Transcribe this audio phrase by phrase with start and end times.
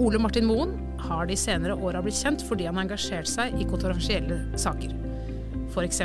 [0.00, 0.70] Ole Martin Moen
[1.04, 4.94] har de senere åra blitt kjent fordi han har engasjert seg i kontroversielle saker.
[5.68, 5.98] F.eks.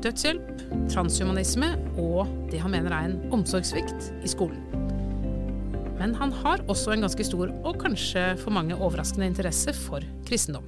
[0.00, 1.68] dødshjelp, transhumanisme
[2.00, 4.62] og det han mener er en omsorgssvikt i skolen.
[5.98, 10.64] Men han har også en ganske stor, og kanskje for mange overraskende interesse for kristendom.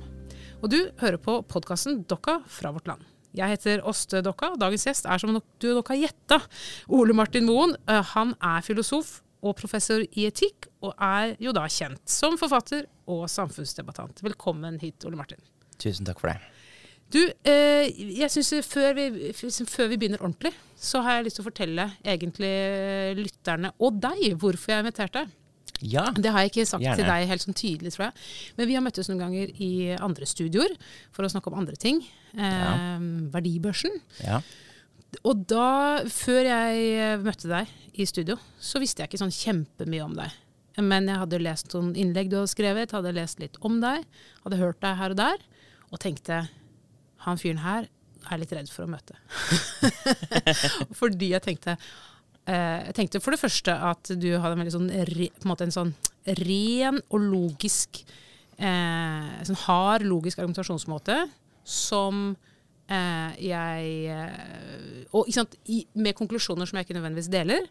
[0.61, 3.07] Og du hører på podkasten Dokka fra vårt land.
[3.33, 6.43] Jeg heter Åste Dokka, og dagens gjest er som du nok har gjetta,
[6.93, 7.73] Ole Martin Moen.
[7.89, 12.89] Eh, han er filosof og professor i etikk, og er jo da kjent som forfatter
[13.11, 14.23] og samfunnsdebattant.
[14.25, 15.41] Velkommen hit, Ole Martin.
[15.83, 16.41] Tusen takk for det.
[17.13, 21.45] Du, eh, jeg synes før vi, før vi, begynner ordentlig, så har jeg lyst til
[21.45, 22.53] å fortelle egentlig
[23.19, 25.39] lytterne og deg hvorfor jeg inviterte deg.
[25.83, 27.01] Ja, det har jeg ikke sagt gjerne.
[27.01, 28.27] til deg helt sånn tydelig, tror jeg.
[28.57, 30.77] Men vi har møttes noen ganger i andre studioer
[31.11, 32.01] for å snakke om andre ting.
[32.37, 32.77] Eh, ja.
[33.35, 33.99] Verdibørsen.
[34.23, 34.39] Ja.
[35.29, 40.15] Og da, før jeg møtte deg i studio, så visste jeg ikke sånn kjempemye om
[40.17, 40.39] deg.
[40.81, 44.07] Men jeg hadde lest noen innlegg du hadde skrevet, hadde lest litt om deg,
[44.45, 45.43] hadde hørt deg her og der,
[45.93, 46.47] og tenkte
[47.27, 47.91] han fyren her
[48.31, 49.17] er litt redd for å møte.
[51.01, 55.29] Fordi jeg tenkte eh, Jeg tenkte for det første at du hadde en sånn, re,
[55.43, 55.93] en, en sånn
[56.39, 58.03] ren og logisk
[58.59, 61.19] eh, Sånn hard, logisk argumentasjonsmåte
[61.67, 62.25] som
[62.91, 67.67] eh, jeg eh, Og sant, i, med konklusjoner som jeg ikke nødvendigvis deler.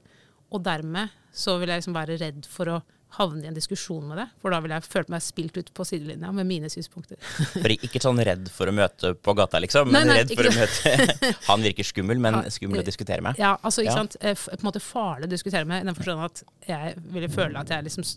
[0.51, 2.81] Og dermed så vil jeg liksom være redd for å
[3.17, 4.25] havne i en diskusjon med det.
[4.39, 7.19] For da ville jeg følt meg spilt ut på sidelinja med mine synspunkter.
[7.57, 10.47] For ikke sånn redd for å møte på gata, liksom, men nei, nei, redd for
[10.47, 13.39] å møte Han virker skummel, men skummel å diskutere med.
[13.41, 13.99] Ja, altså, ikke ja.
[13.99, 14.15] sant.
[14.21, 17.59] Eh, på en måte farlig å diskutere med, i den forstand at jeg ville føle
[17.59, 18.07] at jeg liksom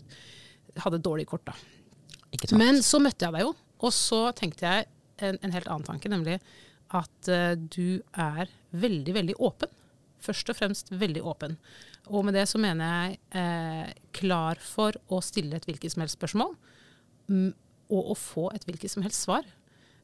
[0.85, 1.55] hadde dårlig kort, da.
[2.55, 3.51] Men så møtte jeg deg jo,
[3.83, 4.87] og så tenkte jeg
[5.23, 6.39] en, en helt annen tanke, nemlig
[6.95, 9.71] at uh, du er veldig, veldig åpen.
[10.23, 11.57] Først og fremst veldig åpen.
[12.13, 16.19] Og med det så mener jeg eh, klar for å stille et hvilket som helst
[16.19, 16.55] spørsmål,
[17.93, 19.45] og å få et hvilket som helst svar.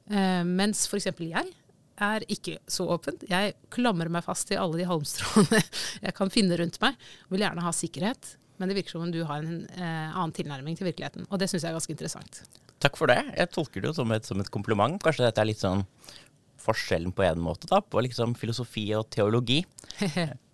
[0.09, 1.09] Eh, mens f.eks.
[1.21, 1.53] jeg
[2.01, 3.25] er ikke så åpent.
[3.29, 5.61] Jeg klamrer meg fast i alle de halmstråene
[6.05, 6.97] jeg kan finne rundt meg.
[7.33, 10.77] Vil gjerne ha sikkerhet, men det virker som om du har en eh, annen tilnærming
[10.79, 11.29] til virkeligheten.
[11.29, 12.43] Og det syns jeg er ganske interessant.
[12.81, 13.19] Takk for det.
[13.37, 14.97] Jeg tolker det jo som et, som et kompliment.
[15.03, 15.85] Kanskje dette er litt sånn
[16.61, 19.61] forskjellen på en måte, da, på liksom filosofi og teologi.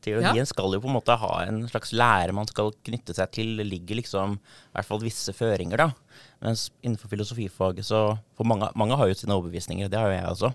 [0.08, 0.48] Teologien ja.
[0.48, 3.56] skal jo på en måte ha en slags lære man skal knytte seg til.
[3.60, 6.22] Det ligger liksom i hvert fall visse føringer, da.
[6.46, 8.02] Mens innenfor filosofifaget så
[8.38, 10.52] For mange, mange har jo sine overbevisninger, det har jo jeg også.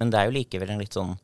[0.00, 1.14] Men det er jo likevel en litt sånn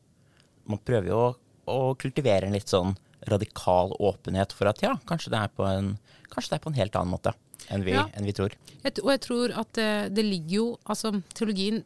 [0.67, 1.33] Man prøver jo å,
[1.71, 2.95] å kultivere en litt sånn
[3.27, 5.93] radikal åpenhet for at ja, kanskje det er på en,
[6.31, 7.33] kanskje det er på en helt annen måte
[7.73, 8.05] enn vi, ja.
[8.15, 8.53] enn vi tror.
[8.85, 11.81] Et, og jeg tror at det, det ligger jo Altså, teologien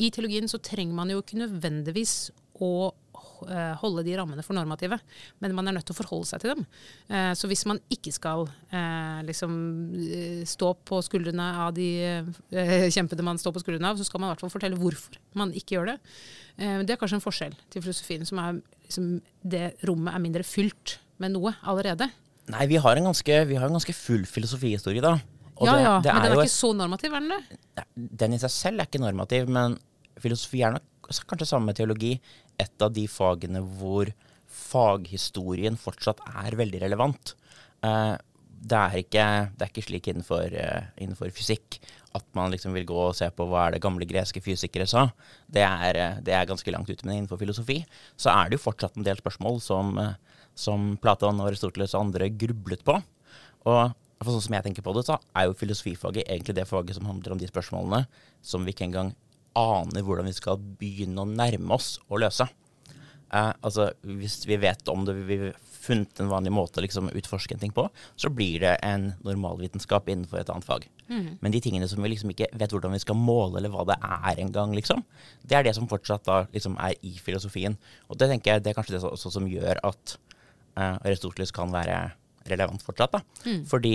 [0.00, 2.30] i teologien så trenger man jo ikke nødvendigvis
[2.60, 2.90] å
[3.48, 4.98] eh, holde de rammene for normative,
[5.40, 6.66] men man er nødt til å forholde seg til dem.
[7.08, 9.54] Eh, så hvis man ikke skal eh, liksom
[10.48, 11.88] stå på skuldrene av de
[12.92, 15.54] kjempene man står på skuldrene av, så skal man i hvert fall fortelle hvorfor man
[15.56, 15.98] ikke gjør det.
[16.60, 20.98] Det er kanskje en forskjell til filosofien, som er liksom, det rommet er mindre fylt
[21.22, 22.10] med noe allerede.
[22.50, 25.14] Nei, vi har en ganske, har en ganske full filosofihistorie, da.
[25.60, 27.86] Og ja, ja, det men den er ikke så normativ, er den det?
[28.24, 29.76] Den i seg selv er ikke normativ, men
[30.22, 32.14] filosofi er nok kanskje sammen med teologi
[32.60, 34.10] et av de fagene hvor
[34.50, 37.34] faghistorien fortsatt er veldig relevant.
[37.84, 38.16] Uh,
[38.60, 39.26] det, er ikke,
[39.56, 41.80] det er ikke, slik innenfor, uh, innenfor, fysikk
[42.18, 45.06] at man liksom vil gå og se på hva er det gamle greske fysikere sa.
[45.46, 47.06] Det er, uh, det er ganske langt ute.
[47.06, 47.80] Men innenfor filosofi
[48.16, 49.96] så er det jo fortsatt en del spørsmål som,
[50.58, 52.98] som Platon, Aristoteles og andre grublet på.
[53.70, 53.82] Og
[54.20, 57.06] for sånn som jeg tenker på det, så er jo filosofifaget egentlig det faget som
[57.08, 58.02] handler om de spørsmålene
[58.44, 59.14] som vi ikke engang
[59.58, 62.46] aner hvordan vi skal begynne å nærme oss å løse.
[63.32, 67.08] Eh, altså, Hvis vi vet om det, vi har funnet en vanlig måte å liksom,
[67.16, 67.86] utforske en ting på,
[68.20, 70.86] så blir det en normalvitenskap innenfor et annet fag.
[71.08, 71.38] Mm.
[71.40, 73.96] Men de tingene som vi liksom ikke vet hvordan vi skal måle, eller hva det
[74.04, 75.02] er engang, liksom,
[75.42, 77.78] det er det som fortsatt da liksom er i filosofien.
[78.08, 80.16] Og det tenker jeg det er kanskje det også som gjør at
[80.76, 82.10] eh, Aristoteles kan være
[82.48, 83.12] relevant fortsatt.
[83.12, 83.20] da.
[83.44, 83.64] Mm.
[83.68, 83.94] Fordi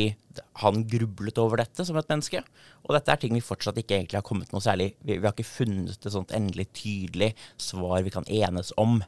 [0.62, 2.44] han grublet over dette som et menneske.
[2.84, 5.34] Og dette er ting vi fortsatt ikke egentlig har kommet noe særlig Vi, vi har
[5.34, 9.00] ikke funnet et sånt endelig tydelig svar vi kan enes om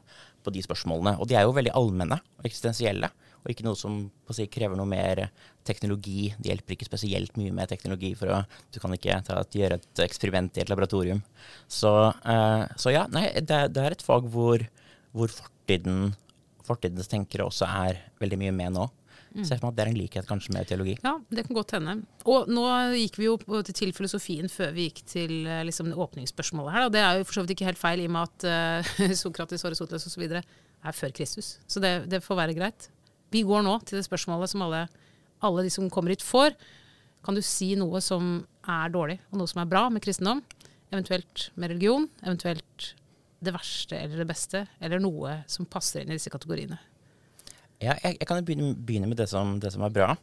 [0.44, 1.16] på de spørsmålene.
[1.18, 3.10] Og de er jo veldig allmenne og eksistensielle.
[3.44, 4.00] Og ikke noe som
[4.34, 5.28] si, krever noe mer
[5.66, 6.32] teknologi.
[6.38, 8.14] Det hjelper ikke spesielt mye med teknologi.
[8.18, 8.42] for å,
[8.74, 11.22] Du kan ikke ta, gjøre et eksperiment i et laboratorium.
[11.68, 14.64] Så, uh, så ja, nei, det, det, er et fag hvor,
[15.12, 16.14] hvor fortiden,
[16.66, 18.88] fortidens tenkere også er veldig mye med nå.
[19.34, 19.44] Mm.
[19.44, 20.94] Ser for meg at det er en likhet kanskje med teologi.
[21.04, 21.94] Ja, det kan godt hende.
[22.28, 22.64] Og nå
[22.96, 23.36] gikk vi jo
[23.68, 26.86] til filosofien før vi gikk til eh, liksom, åpningsspørsmålet her.
[26.88, 29.14] Og det er jo for så vidt ikke helt feil i og med at uh,
[29.22, 30.24] Sokrates, Aristoteles osv.
[30.32, 31.56] er før Kristus.
[31.68, 32.88] Så det, det, får være greit.
[33.34, 34.86] Vi går nå til det spørsmålet som alle,
[35.44, 36.56] alle de som kommer hit, får.
[37.26, 38.38] Kan du si noe som
[38.68, 40.40] er dårlig, og noe som er bra med kristendom?
[40.88, 42.08] Eventuelt med religion?
[42.24, 42.92] Eventuelt
[43.44, 44.64] det verste eller det beste?
[44.80, 46.78] Eller noe som passer inn i disse kategoriene?
[47.78, 50.14] Ja, jeg, jeg kan begynne, begynne med det som, det som, er bra.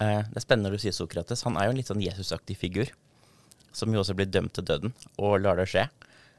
[0.00, 1.44] Uh, det er spennende når du sier Sokrates.
[1.46, 2.90] Han er jo en litt sånn Jesusaktig figur.
[3.76, 5.84] Som jo også blir dømt til døden, og lar det skje.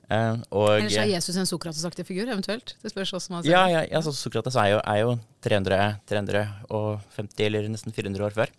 [0.07, 2.75] Uh, og, Ellers er Jesus en Sokrates-aktig figur, eventuelt?
[2.81, 3.51] Det spørs også man ser.
[3.53, 5.13] Ja, ja, ja så Sokrates er jo, er jo
[5.47, 5.79] 300,
[6.09, 8.51] 350 eller nesten 400 år før.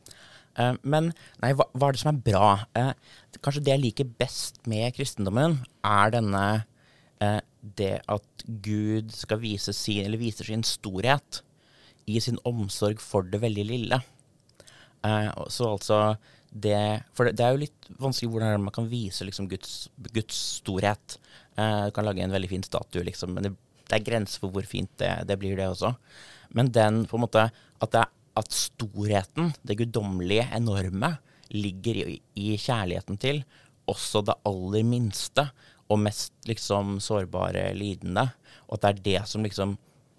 [0.56, 1.10] Uh, men
[1.42, 2.48] nei, hva, hva, er det som er bra?
[3.44, 6.46] kanskje det jeg liker best med kristendommen, er denne
[7.78, 11.42] Det at Gud skal vise sin, eller viser sin storhet
[12.08, 14.00] i sin omsorg for det veldig lille.
[15.04, 16.00] Eh, så altså
[16.50, 20.38] det, For det, det, er jo litt vanskelig hvordan man kan vise liksom, Guds, Guds,
[20.62, 21.18] storhet.
[21.58, 24.54] Eh, du kan lage en veldig fin statue, liksom, men det, det er grenser for
[24.54, 25.92] hvor fint det, det, blir, det også.
[26.56, 28.06] Men den på en måte at, det,
[28.40, 31.18] at storheten, det guddommelige, enorme,
[31.52, 33.42] ligger i, i, kjærligheten til
[33.88, 35.46] også det aller minste
[35.88, 38.26] og mest liksom sårbare lidende.
[38.68, 39.78] Og at det er det som liksom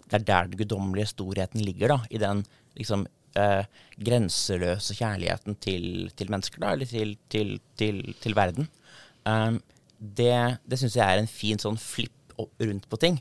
[0.10, 2.44] det er der den guddommelige storheten ligger, da, i den
[2.78, 3.06] liksom
[3.38, 3.66] eh,
[4.02, 8.70] grenseløse kjærligheten til, til, mennesker, da, eller til, til, til verden.
[9.28, 9.60] Um,
[10.00, 13.20] det det syns jeg er en fin sånn flipp rundt på ting.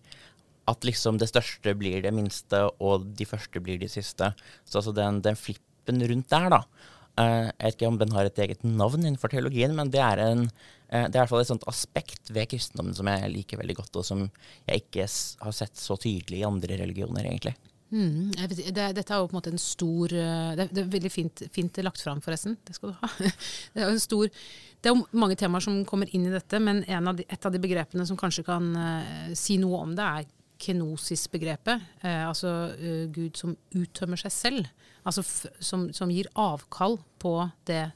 [0.68, 4.30] At liksom det største blir det minste, og de første blir de siste.
[4.64, 6.62] Så altså den, den flippen rundt der, da.
[7.18, 10.22] Uh, jeg vet ikke om den har et eget navn innenfor teologien, men det er
[10.22, 10.48] en
[10.88, 13.76] Eh, det er i hvert fall et sånt aspekt ved kristendommen som jeg liker veldig
[13.76, 15.08] godt, og som jeg ikke
[15.44, 17.54] har sett så tydelig i andre religioner, egentlig.
[17.88, 20.90] Mm, vet, det, dette er jo på en måte en stor eh, Det det er
[20.92, 22.58] veldig fint, fint, lagt fram, forresten.
[22.64, 23.12] Det skal du ha.
[23.74, 24.32] Det er jo stor,
[24.84, 27.60] det er mange temaer som kommer inn i dette, men av de, et av de
[27.60, 30.28] begrepene som kanskje kan uh, si noe om det, er
[30.62, 31.88] kenosis-begrepet.
[32.04, 34.68] Uh, altså uh, Gud som uttømmer seg selv.
[35.08, 37.32] Altså som, som, gir avkall på
[37.68, 37.86] det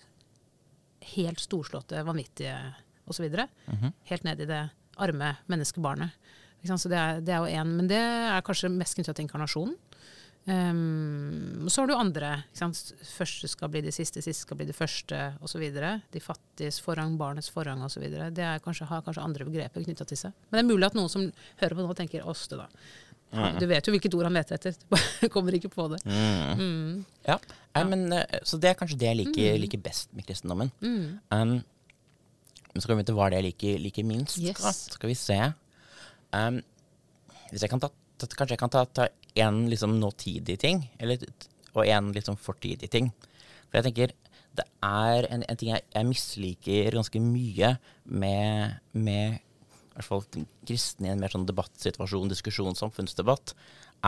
[1.12, 2.56] helt storslåtte, vanvittige
[3.04, 3.26] osv.
[3.28, 3.92] Mm -hmm.
[4.04, 6.10] Helt ned i det arme menneskebarnet.
[6.62, 7.64] Så det er, det er jo én.
[7.76, 9.74] Men det er kanskje mest knytta til inkarnasjonen.
[10.44, 12.30] Um, så har du andre.
[13.06, 15.62] Første skal bli det siste, siste skal bli det første osv.
[16.12, 18.02] De fattiges forrang, barnets forrang osv.
[18.34, 20.34] Det kanskje, har kanskje andre begreper knytta til seg.
[20.50, 21.28] Men det er mulig at noen som
[21.62, 22.66] hører på nå, tenker oss det, da.
[23.32, 23.58] Mm.
[23.60, 24.76] Du vet jo hvilket ord han leter etter.
[25.20, 26.02] Du kommer ikke på det.
[26.04, 26.58] Mm.
[26.58, 27.04] Mm.
[27.26, 27.38] Ja,
[27.72, 27.84] ja.
[27.88, 29.62] Men, eh, Så det er kanskje det jeg liker, mm.
[29.64, 30.72] liker best med kristendommen.
[30.84, 31.06] Mm.
[31.32, 31.54] Um,
[32.72, 34.38] men så kan vi vite hva det jeg liker, liker minst.
[34.40, 34.60] Yes.
[34.60, 34.72] Da.
[34.98, 35.38] Skal vi se.
[36.32, 36.60] Um,
[37.50, 37.90] hvis jeg kan ta,
[38.20, 41.20] ta, kanskje jeg kan ta, én en liksom nåtidig ting, eller,
[41.72, 43.10] og en liksom fortidig ting.
[43.68, 44.12] For jeg tenker
[44.52, 47.70] det er en, en ting jeg, jeg, misliker ganske mye
[48.04, 49.38] med, med
[49.92, 53.52] i hvert fall kristne i en mer sånn debattsituasjon, diskusjon, samfunnsdebatt,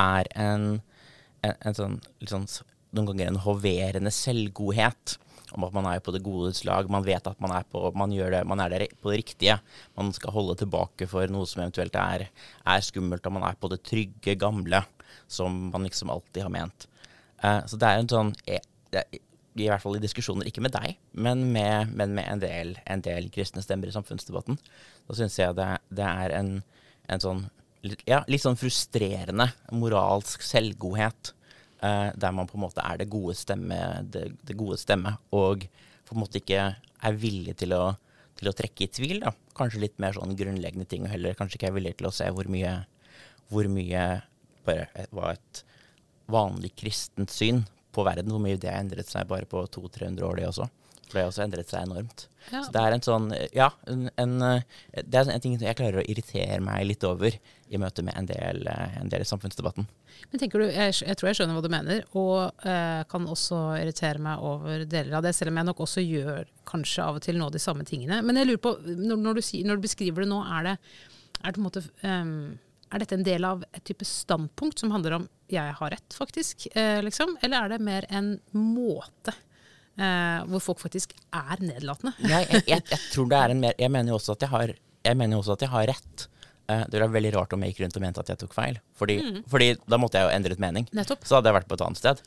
[0.00, 0.80] er en,
[1.44, 2.48] en, en sånn, sånn,
[2.96, 5.18] noen ganger en hoverende selvgodhet
[5.54, 6.88] om at man er på det godes lag.
[6.90, 9.58] Man vet at man er, på, man det, man er der på det riktige.
[9.98, 12.26] Man skal holde tilbake for noe som eventuelt er,
[12.64, 14.82] er skummelt, og man er på det trygge, gamle,
[15.30, 16.88] som man liksom alltid har ment.
[17.44, 18.64] Uh, så det er en sånn jeg,
[19.54, 23.02] i hvert fall i diskusjoner, ikke med deg, men med, men med en, del, en,
[23.04, 24.58] del, kristne stemmer i samfunnsdebatten,
[25.06, 26.56] da syns jeg det, det er en,
[27.06, 27.44] en, sånn
[28.08, 29.46] ja, litt sånn frustrerende
[29.76, 31.34] moralsk selvgodhet,
[31.84, 33.78] eh, der man på en måte er det gode stemme,
[34.10, 35.68] det, det, gode stemme, og
[36.04, 37.84] på en måte ikke er villig til å,
[38.40, 39.20] til å trekke i tvil.
[39.22, 39.34] da.
[39.54, 42.26] Kanskje litt mer sånn grunnleggende ting, og heller kanskje ikke er villig til å se
[42.34, 42.74] hvor mye,
[43.52, 44.08] hvor mye
[44.64, 45.62] bare var et
[46.32, 47.62] vanlig kristent syn
[47.94, 50.70] på verden, hvor mye det har endret seg bare på 200-300 år, det også.
[51.04, 52.26] For det har også endret seg enormt.
[52.50, 52.60] Ja.
[52.64, 54.32] Så det er en sånn Ja, en, en,
[54.92, 57.36] det er en ting jeg klarer å irritere meg litt over
[57.72, 59.86] i møte med en del, en del i samfunnsdebatten.
[60.30, 63.60] Men tenker du, jeg, jeg, tror jeg skjønner hva du mener, og eh, kan også
[63.80, 67.24] irritere meg over deler av det, selv om jeg nok også gjør kanskje av og
[67.24, 68.20] til nå de samme tingene.
[68.24, 70.76] Men jeg lurer på, når, når, du, når du, beskriver det nå, er det,
[71.40, 72.38] er det på en måte um,
[72.94, 76.68] er dette en del av et type standpunkt som handler om 'jeg har rett', faktisk?
[76.74, 77.36] Eh, liksom?
[77.42, 79.34] Eller er det mer en måte
[79.98, 82.14] eh, hvor folk faktisk er nedlatende?
[82.32, 84.74] jeg, jeg, jeg, tror det er en mer Jeg mener jo også at jeg har,
[85.04, 86.28] jeg også at jeg har rett.
[86.68, 88.54] Eh, det ville vært veldig rart om jeg gikk rundt og mente at jeg tok
[88.54, 88.80] feil.
[88.94, 89.42] Fordi, mm.
[89.48, 90.88] fordi da måtte jeg jo endret mening.
[90.92, 91.26] Nettopp.
[91.26, 92.22] Så hadde jeg vært på et annet sted.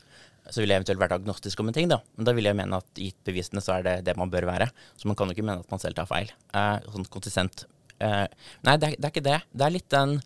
[0.48, 2.00] Så ville jeg eventuelt vært agnostisk om en ting, da.
[2.16, 4.70] Men da ville jeg mene at gitt bevisene så er det det man bør være.
[4.96, 6.32] Så man kan jo ikke mene at man selv tar feil.
[6.56, 7.66] Eh, sånn konsistent
[7.98, 8.26] Eh,
[8.66, 9.40] nei, det er, det er, ikke det.
[9.52, 10.18] Det er litt den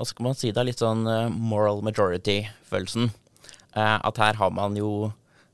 [0.00, 0.62] Hva skal man si da?
[0.64, 3.10] Litt sånn uh, moral majority-følelsen.
[3.76, 5.10] Uh, at her har man jo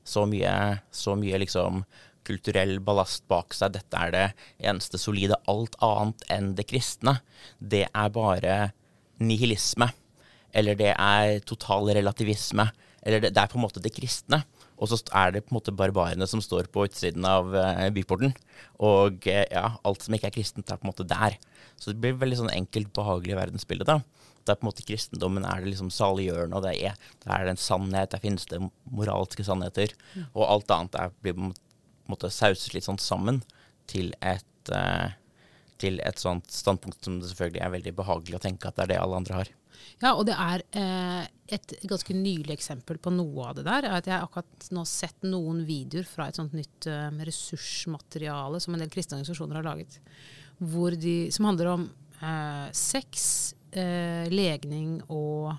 [0.07, 0.53] så mye,
[0.87, 1.81] så mye liksom
[2.23, 3.73] kulturell ballast bak seg.
[3.75, 4.23] Dette er det
[4.63, 5.35] eneste solide.
[5.51, 7.17] Alt annet enn det kristne,
[7.59, 8.55] det er bare
[9.19, 9.89] nihilisme.
[10.55, 12.69] Eller det er total relativisme.
[13.03, 14.45] Eller det, det er på en måte det kristne.
[14.79, 18.31] Og så er det på en måte barbarene som står på utsiden av uh, byporten.
[18.79, 21.35] Og ja, alt som ikke er kristent, er på en måte der.
[21.75, 23.91] Så det blir veldig sånn enkelt, behagelig verdensbilde.
[23.91, 23.99] da.
[24.47, 27.51] Det er på en måte Kristendommen er det liksom saliggjørende, og det er, det er
[27.51, 28.11] en sannhet.
[28.13, 29.93] Der finnes det moralske sannheter.
[30.31, 31.55] Og alt annet er, blir på en
[32.07, 33.41] måte sauset litt sånn sammen
[33.91, 35.11] til et, uh,
[35.81, 38.93] til et sånt standpunkt som det selvfølgelig er veldig behagelig å tenke at det er
[38.95, 39.53] det alle andre har.
[40.01, 41.27] Ja, og det er eh,
[41.57, 43.87] et ganske nylig eksempel på noe av det der.
[43.87, 48.61] er at Jeg har akkurat nå sett noen videoer fra et sånt nytt eh, ressursmateriale
[48.63, 49.99] som en del kristne organisasjoner har laget.
[50.57, 51.87] De, som handler om
[52.21, 55.55] eh, sex, uh, legning og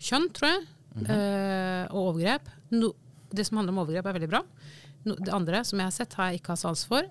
[0.00, 0.66] kjønn, tror jeg.
[0.90, 1.90] Mm -hmm.
[1.90, 2.48] og overgrep.
[2.70, 2.92] No,
[3.30, 4.42] det som handler om overgrep, er veldig bra.
[5.04, 7.02] No, det andre som jeg har sett, har jeg ikke hatt sans for.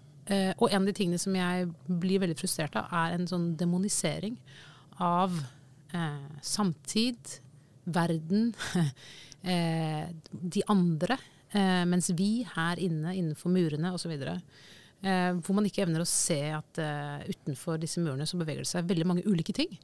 [0.58, 4.38] og en av de tingene som jeg blir veldig frustrert av, er en sånn demonisering
[5.00, 5.32] av
[5.94, 7.40] eh, samtid,
[7.84, 8.54] verden,
[9.42, 11.18] eh, de andre.
[11.52, 14.14] Eh, mens vi her inne, innenfor murene osv.
[15.00, 18.72] Eh, hvor man ikke evner å se at eh, utenfor disse murene så beveger det
[18.72, 19.78] seg veldig mange ulike ting.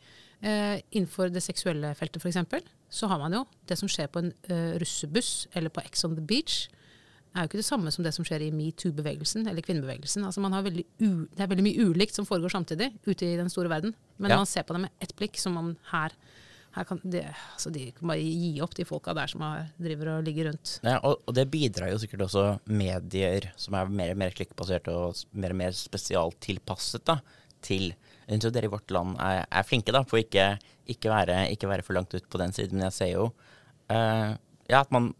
[0.43, 2.65] Eh, innenfor det seksuelle feltet f.eks.
[2.91, 6.17] så har man jo det som skjer på en uh, russebuss eller på Ex on
[6.17, 6.65] the Beach
[7.35, 10.23] er jo ikke det samme som det som skjer i metoo-bevegelsen eller kvinnebevegelsen.
[10.27, 13.51] Altså man har veldig det er veldig mye ulikt som foregår samtidig ute i den
[13.51, 13.95] store verden.
[14.17, 14.37] Men ja.
[14.39, 16.15] man ser på det med ett blikk, som om her
[16.83, 17.21] kan de,
[17.53, 20.73] altså de kan bare gi opp, de folka der som har, driver og ligger rundt.
[20.83, 24.91] Ja, og, og, det bidrar jo sikkert også medier som er mer og mer klikkbaserte
[24.91, 27.19] og mer og mer spesialtilpasset da,
[27.65, 27.93] til
[28.25, 30.55] jeg synes dere i vårt land er, er flinke da, på å ikke,
[30.89, 32.79] ikke, være, ikke være for langt ut på den siden.
[32.79, 34.31] Men jeg ser jo uh,
[34.65, 35.11] ja, at man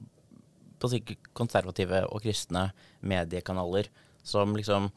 [0.82, 2.68] på sikkert konservative og kristne
[3.06, 3.92] mediekanaler
[4.26, 4.90] som liksom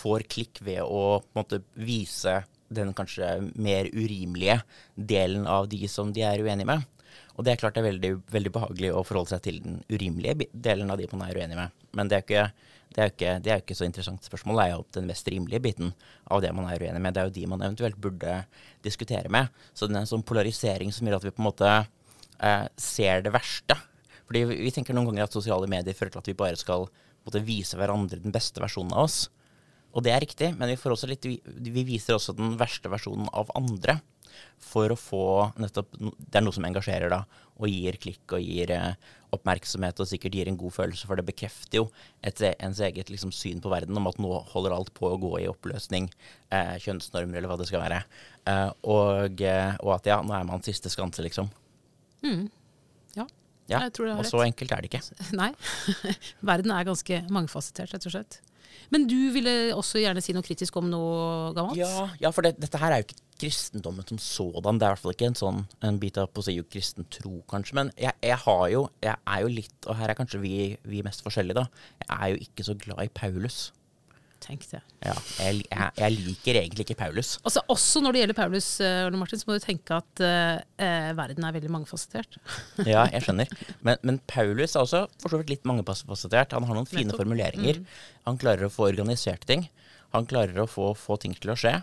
[0.00, 4.60] får klikk ved å måte vise den kanskje mer urimelige
[4.94, 6.86] delen av de som de er uenige med.
[7.36, 10.50] Og det er klart det er veldig, veldig behagelig å forholde seg til den urimelige
[10.52, 11.76] delen av de man er uenig med.
[11.96, 12.46] Men det er ikke,
[12.94, 14.60] det er ikke, det er ikke så interessant spørsmål.
[14.60, 15.94] Det er jo den mest rimelige biten
[16.30, 17.16] av det man er uenig med.
[17.16, 18.40] Det er jo de man eventuelt burde
[18.86, 19.50] diskutere med.
[19.74, 23.24] Så det er en sånn polarisering som gjør at vi på en måte eh, ser
[23.26, 23.78] det verste
[24.30, 26.84] fordi vi tenker noen ganger at sosiale medier fører til at vi bare skal
[27.26, 29.24] måtte, vise hverandre den beste versjonen av oss.
[29.90, 30.78] Og det er riktig, men vi,
[31.10, 33.98] litt, vi, viser også den verste versjonen av andre.
[34.60, 35.24] For å få
[35.60, 37.24] nettopp Det er noe som engasjerer, da.
[37.60, 41.08] Og gir klikk og gir eh, oppmerksomhet og sikkert gir en god følelse.
[41.08, 41.88] For det bekrefter jo
[42.24, 45.32] et, ens eget liksom, syn på verden om at nå holder alt på å gå
[45.42, 46.08] i oppløsning.
[46.54, 48.00] Eh, kjønnsnormer eller hva det skal være.
[48.46, 51.50] Eh, og, eh, og, at ja, nå er man siste skanse, liksom.
[52.24, 52.48] Mm.
[53.70, 55.02] Ja, og så enkelt er det ikke.
[55.40, 55.52] Nei.
[56.50, 58.40] Verden er ganske mangefasettert, rett og slett.
[58.90, 61.78] Men du ville også gjerne si noe kritisk om noe gammelt?
[61.78, 64.78] Ja, ja for det, dette her er jo ikke kristendommen som sådan.
[64.78, 67.38] Det er i hvert fall ikke en sånn en bit av å si kristen tro,
[67.50, 67.76] kanskje.
[67.78, 70.54] Men jeg, jeg, har jo, jeg er jo litt, og her er kanskje vi,
[70.90, 71.92] vi mest forskjellige, da.
[72.04, 73.70] Jeg er jo ikke så glad i Paulus.
[74.40, 74.80] Tenk det.
[75.04, 77.34] Ja, jeg, jeg, jeg, liker egentlig ikke Paulus.
[77.44, 81.44] Altså, også når det gjelder Paulus, uh, Martin, så må du tenke at uh, verden
[81.44, 82.38] er veldig mangefasettert.
[82.88, 83.52] ja, jeg skjønner.
[83.84, 86.56] Men, men, Paulus er også for så vidt litt mangefasettert.
[86.56, 87.20] Han har noen fine Nettopp.
[87.20, 87.82] formuleringer.
[87.82, 88.00] Mm.
[88.30, 89.68] Han klarer å få organisert ting.
[90.16, 91.76] Han klarer å få, få ting til å skje.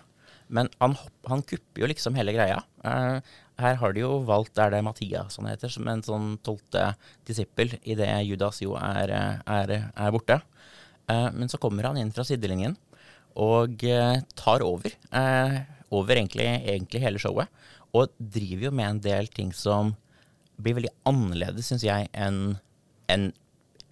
[0.49, 0.95] Men han,
[1.27, 2.63] han, kupper jo liksom hele greia.
[2.81, 3.21] Uh,
[3.61, 6.91] her har de jo valgt, er det Mathias han heter, som en sånn tolvte
[7.27, 9.13] disippel, idet Judas jo er,
[9.45, 10.41] er, er borte.
[11.11, 12.75] Eh, men så kommer han inn fra sidelinjen
[13.37, 14.93] og eh, tar over.
[15.15, 15.57] Eh,
[15.95, 17.51] over egentlig, egentlig hele showet.
[17.95, 19.93] Og driver jo med en del ting som
[20.57, 22.57] blir veldig annerledes, syns jeg, enn
[23.13, 23.29] en,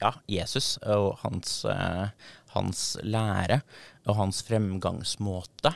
[0.01, 1.61] ja, Jesus og hans,
[2.51, 3.61] hans, lære
[4.09, 5.71] og hans fremgangsmåte.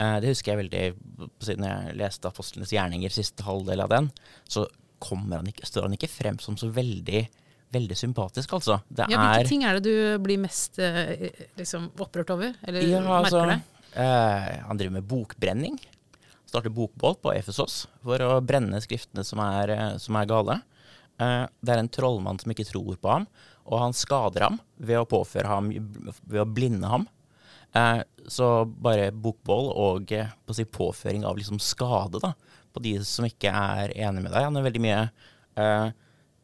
[0.00, 4.10] det husker jeg veldig siden jeg leste Apostlenes gjerninger, siste halvdel av den.
[4.48, 4.66] Så
[5.06, 7.28] han ikke, står han ikke frem som så veldig
[7.74, 8.80] veldig sympatisk, altså.
[8.88, 12.56] Det ja, Hvilke er, ting er det du blir mest eh, liksom, opprørt over?
[12.66, 13.86] Eller ja, altså, merker det?
[14.04, 15.78] Eh, han driver med bokbrenning.
[16.50, 20.58] Starter bokbål på Efesos for å brenne skriftene som er, eh, som er gale.
[21.20, 23.28] Eh, det er en trollmann som ikke tror på ham,
[23.70, 27.08] og han skader ham ved å påføre ham, ved å blinde ham.
[27.76, 32.34] Eh, så bare bokbål og eh, på si, påføring av liksom skade da,
[32.74, 34.48] på de som ikke er enig med deg.
[34.48, 35.04] Han er veldig mye
[35.58, 35.86] Eh,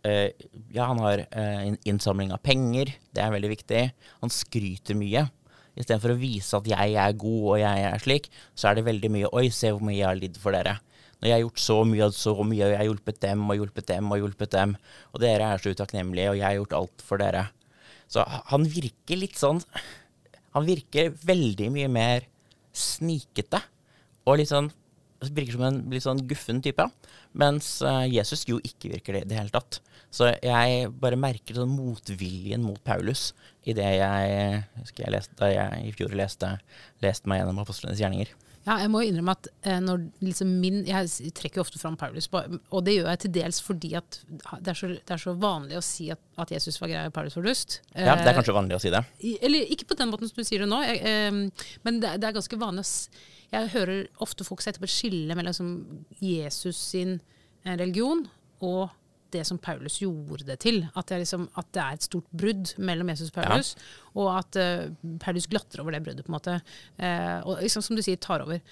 [0.06, 3.82] ja, han har en innsamling av penger, det er veldig viktig.
[4.22, 5.24] Han skryter mye.
[5.76, 9.10] Istedenfor å vise at jeg er god og jeg er slik, så er det veldig
[9.12, 10.78] mye Oi, se hvor mye jeg har lidd for dere.
[11.20, 13.60] Når jeg har gjort så mye og så mye, og jeg har hjulpet dem og
[13.60, 14.74] hjulpet dem og hjulpet dem,
[15.12, 17.44] og dere er så utakknemlige, og jeg har gjort alt for dere.
[18.12, 19.58] Så han virker litt sånn
[20.54, 22.28] Han virker veldig mye mer
[22.76, 23.58] snikete
[24.24, 24.70] og litt sånn
[25.34, 26.86] virker som en litt sånn guffen type.
[27.36, 29.80] Mens uh, Jesus jo ikke virker det i det hele tatt.
[30.14, 33.32] Så jeg bare merker sånn motviljen mot Paulus
[33.66, 34.60] i det jeg,
[34.96, 36.54] jeg leste, da jeg i fjor leste,
[37.04, 38.30] leste meg gjennom apostlenes gjerninger.
[38.66, 42.26] Ja, jeg må innrømme at eh, når liksom min Jeg trekker jo ofte fram Paulus,
[42.34, 45.78] og det gjør jeg til dels fordi at det er så, det er så vanlig
[45.78, 47.78] å si at, at, Jesus var grei og Paulus var dust.
[47.94, 49.04] Ja, det er kanskje vanlig å si det?
[49.46, 52.36] Eller ikke på den måten som du sier det nå, jeg, eh, men det, er
[52.36, 52.86] ganske vanlig
[53.54, 55.72] Jeg hører ofte folk sette på et skille mellom liksom,
[56.18, 57.20] Jesus sin
[57.62, 58.26] eh, religion
[58.66, 58.90] og
[59.36, 60.82] det som Paulus gjorde det til.
[60.96, 63.88] At det er, liksom, at det er et stort brudd mellom Jesus og Paulus, ja.
[64.22, 66.56] og at uh, Paulus glatter over det bruddet, på en måte.
[66.98, 68.62] Uh, og liksom, som du sier, tar over.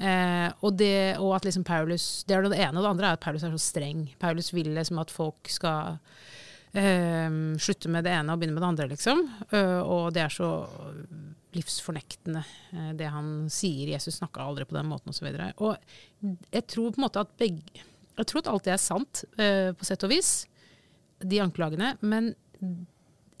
[0.00, 2.78] Uh, og, det, og, at liksom Paulus Det er det ene.
[2.78, 4.08] Og det andre er at Paulus er så streng.
[4.22, 6.00] Paulus vil liksom at folk skal
[6.74, 9.20] slutte med det ene og begynne med det andre, liksom.
[9.86, 10.48] og det er så
[11.54, 12.42] livsfornektende,
[12.98, 13.92] det han sier.
[13.92, 15.28] Jesus snakka aldri på den måten, osv.
[15.28, 17.84] Og, så og jeg tror på en måte at begge
[18.18, 20.32] jeg tror at alt det er sant, uh, på sett og vis,
[21.24, 21.94] de anklagene.
[22.02, 22.32] Men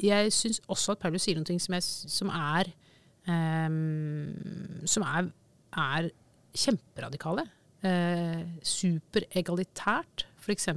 [0.02, 2.70] jeg syns også at Paulus sier noe som, som, er
[3.28, 5.28] um, Som er,
[5.78, 6.10] er
[6.54, 7.46] kjemperadikale.
[7.84, 10.70] Uh, superegalitært, f.eks.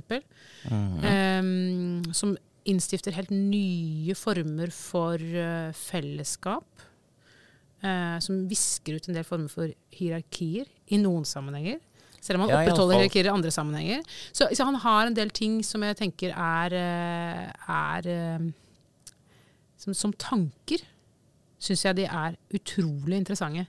[0.67, 0.97] Mm.
[1.03, 2.35] Um, som
[2.67, 6.67] innstifter helt nye former for uh, fellesskap.
[7.77, 11.79] Uh, som visker ut en del former for hierarkier i noen sammenhenger.
[12.27, 14.03] Selv om han ja, opprettholder hierarkier i andre sammenhenger.
[14.29, 18.47] Så, så, han har en del ting som jeg tenker er, eh, er eh,
[19.79, 20.83] som, som tanker
[21.57, 23.65] syns jeg de er utrolig interessante.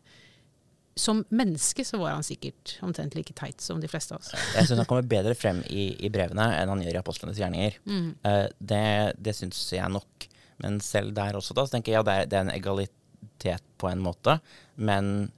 [0.98, 4.32] Som menneske så var han sikkert omtrent like teit som de fleste av oss.
[4.56, 7.78] Jeg syns han kommer bedre frem i, i, brevene enn han gjør i apostlenes gjerninger.
[7.86, 8.08] Mm.
[8.26, 8.84] Uh, det
[9.22, 10.28] det syns jeg nok.
[10.58, 13.68] Men selv der også, da, så tenker jeg ja, det er, det er en egalitet
[13.78, 14.40] på en måte.
[14.74, 15.28] Men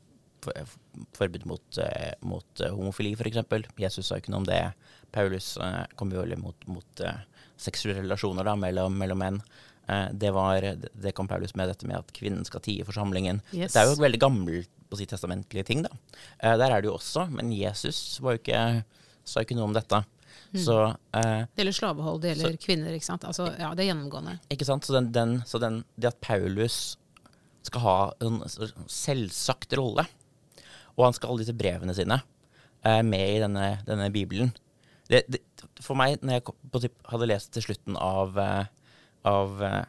[1.17, 3.41] forbud mot, uh, mot uh, homofili, f.eks.
[3.81, 4.63] Jesus sa ikke noe om det.
[5.11, 5.57] Paulus
[5.99, 7.01] kom jo veldig mot, mot
[7.59, 9.41] seksuelle relasjoner da, mellom, mellom menn.
[10.15, 13.41] det, var, det kom Paulus med, dette med at kvinnen skal tie forsamlingen.
[13.51, 13.75] Yes.
[13.75, 15.83] Det er jo veldig gammelt på si testamentlige ting.
[15.83, 15.91] da.
[16.39, 18.63] der er det jo også, men Jesus var jo ikke,
[19.27, 19.99] sa ikke noe om dette.
[20.55, 20.63] Mm.
[20.63, 20.79] Så,
[21.11, 22.95] det gjelder slavehold, det gjelder så, kvinner.
[22.95, 23.27] ikke sant?
[23.27, 24.39] Altså, ja, Det er gjennomgående.
[24.55, 24.87] Ikke sant?
[24.87, 26.95] Så, den, den, så den, det at Paulus
[27.67, 28.41] skal ha en
[28.89, 30.07] selvsagt rolle
[30.97, 32.21] og han skal ha alle disse brevene sine
[32.87, 34.53] eh, med i denne, denne bibelen.
[35.11, 35.41] Det, det,
[35.83, 38.67] for meg, når jeg hadde lest til slutten av, eh,
[39.27, 39.81] av, eh,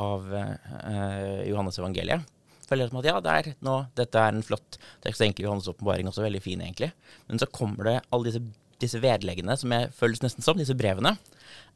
[0.00, 2.24] av uh, Johannes evangeliet,
[2.70, 5.20] føler jeg som at ja, det er nå, dette er en flott tekst.
[5.20, 6.92] Egentlig Johannes' åpenbaring også veldig fin, egentlig.
[7.28, 8.42] Men så kommer det alle disse,
[8.80, 11.16] disse vedleggene, som jeg føles nesten som, disse brevene,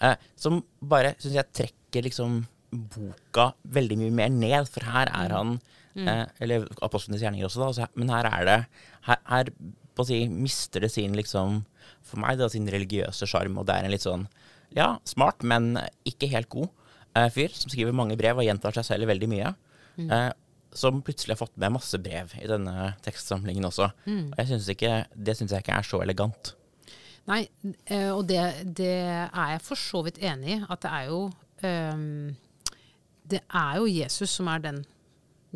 [0.00, 2.44] eh, som bare, syns jeg, trekker liksom
[2.94, 4.70] boka veldig mye mer ned.
[4.70, 5.58] For her er han
[5.94, 6.08] Mm.
[6.10, 7.72] Eh, eller apostlenes gjerninger også, da.
[7.76, 8.60] Så, men her er det
[9.06, 9.50] Her, her
[10.02, 11.60] si, mister det sin liksom
[12.02, 14.26] For meg da, sin religiøse sjarm, og det er en litt sånn
[14.74, 15.76] ja, smart, men
[16.08, 16.66] ikke helt god
[17.14, 19.52] eh, fyr som skriver mange brev og gjentar seg selv veldig mye.
[19.94, 20.08] Mm.
[20.10, 20.32] Eh,
[20.74, 23.92] som plutselig har fått med masse brev i denne tekstsamlingen også.
[24.08, 24.32] Mm.
[24.32, 26.54] Og jeg synes ikke, det syns jeg ikke er så elegant.
[27.30, 27.44] Nei,
[27.86, 28.42] eh, og det,
[28.76, 28.96] det,
[29.30, 30.58] er jeg for så vidt enig i.
[30.66, 31.20] At det er jo
[31.62, 32.34] um,
[33.24, 34.82] Det er jo Jesus som er den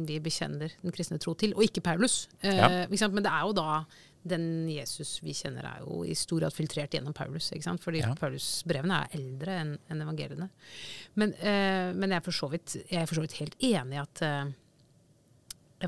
[0.06, 2.26] vi bekjenner den kristne tro til, og ikke Paulus.
[2.42, 2.86] Eh, ja.
[2.88, 3.82] Men det er jo da
[4.28, 7.50] den Jesus vi kjenner, er jo i stor grad filtrert gjennom Paulus.
[7.52, 7.82] ikke sant?
[7.82, 8.12] Fordi ja.
[8.18, 10.48] Paulus-brevene er eldre enn en evangeliene.
[11.18, 13.98] Men, eh, men jeg, er for så vidt, jeg er for så vidt helt enig
[13.98, 14.52] i at eh,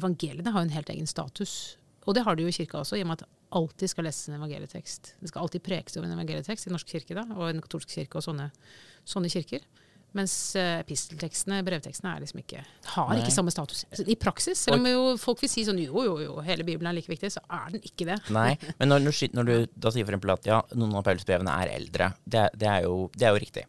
[0.01, 1.77] evangeliene har en helt egen status.
[2.07, 4.31] Og det har de jo i kirka også, i og med at alltid skal leses
[4.31, 5.15] en evangelietekst.
[5.21, 7.99] Det skal alltid prekes over en evangelietekst i norsk kirke da, og i den katolske
[7.99, 8.51] kirke og sånne,
[9.09, 9.67] sånne kirker.
[10.19, 12.65] Mens episteltekstene, brevtekstene, er liksom ikke,
[12.97, 13.21] har Nei.
[13.23, 13.85] ikke samme status.
[14.03, 16.97] I praksis, selv om jo folk vil si sånn jo, jo, jo, hele Bibelen er
[16.97, 18.19] like viktig, så er den ikke det.
[18.35, 19.07] Nei, men når,
[19.39, 19.55] når du
[19.87, 20.33] da sier f.eks.
[20.35, 23.67] at ja, noen av Paulusbrevene er eldre, det, det, er, jo, det er, jo, riktig.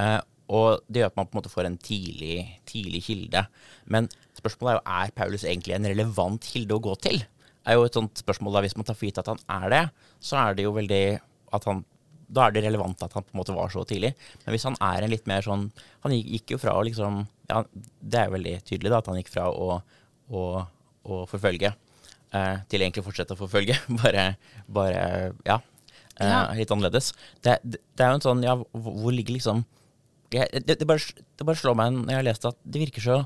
[0.00, 0.20] Uh,
[0.52, 3.44] og det gjør at man på en måte får en tidlig, tidlig kilde.
[3.92, 7.22] Men spørsmålet er jo er Paulus egentlig en relevant kilde å gå til?
[7.62, 9.82] er jo et sånt spørsmål da, Hvis man tar for gitt at han er det,
[10.22, 11.04] så er det jo veldig
[11.52, 11.84] at han
[12.32, 14.12] da er det relevant at han på en måte var så tidlig.
[14.44, 15.68] Men hvis han er en litt mer sånn
[16.04, 19.18] Han gikk jo fra å liksom Ja, det er jo veldig tydelig da, at han
[19.20, 19.76] gikk fra å,
[20.32, 20.44] å,
[21.04, 23.76] å forfølge eh, til egentlig å fortsette å forfølge.
[24.02, 24.32] bare,
[24.66, 25.04] bare
[25.48, 25.58] ja,
[26.16, 26.40] eh, ja.
[26.56, 27.12] Litt annerledes.
[27.44, 29.64] Det, det, det, er jo en sånn Ja, hvor ligger liksom
[30.32, 33.04] jeg, det, det, bare, det, bare, slår meg når jeg har lest at det virker
[33.04, 33.18] så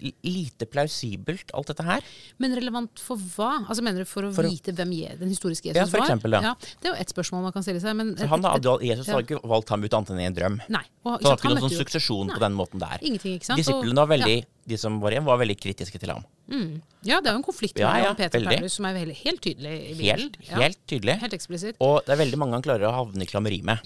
[0.00, 2.04] lite plausibelt, alt dette her.
[2.42, 3.52] Men relevant for hva?
[3.66, 6.50] Altså Mener du for å for vite hvem den historiske Jesus ja, for eksempel, var?
[6.50, 6.54] Ja.
[6.80, 7.96] Det er jo ett spørsmål man kan stille seg.
[7.98, 9.16] Men han, et, et, Jesus ja.
[9.16, 10.58] har ikke valgt ham ut annet enn i en drøm.
[10.72, 10.84] Nei.
[11.04, 12.98] Og, så han har ikke noen sånn suksesjon på den måten der.
[13.00, 13.62] Ingenting, ikke sant?
[13.62, 14.36] Disiplene var veldig,
[14.72, 16.26] de som var igjen, var veldig kritiske til ham.
[16.50, 16.80] Mm.
[17.06, 18.58] Ja, det er jo en konflikt ja, ja, Peter veldig.
[18.58, 20.34] Paulus som er helt, helt tydelig i Bibelen.
[20.34, 21.16] Helt, helt tydelig.
[21.22, 21.80] Helt eksplisitt.
[21.84, 23.82] Og det er veldig mange han klarer å havne i klammeri med.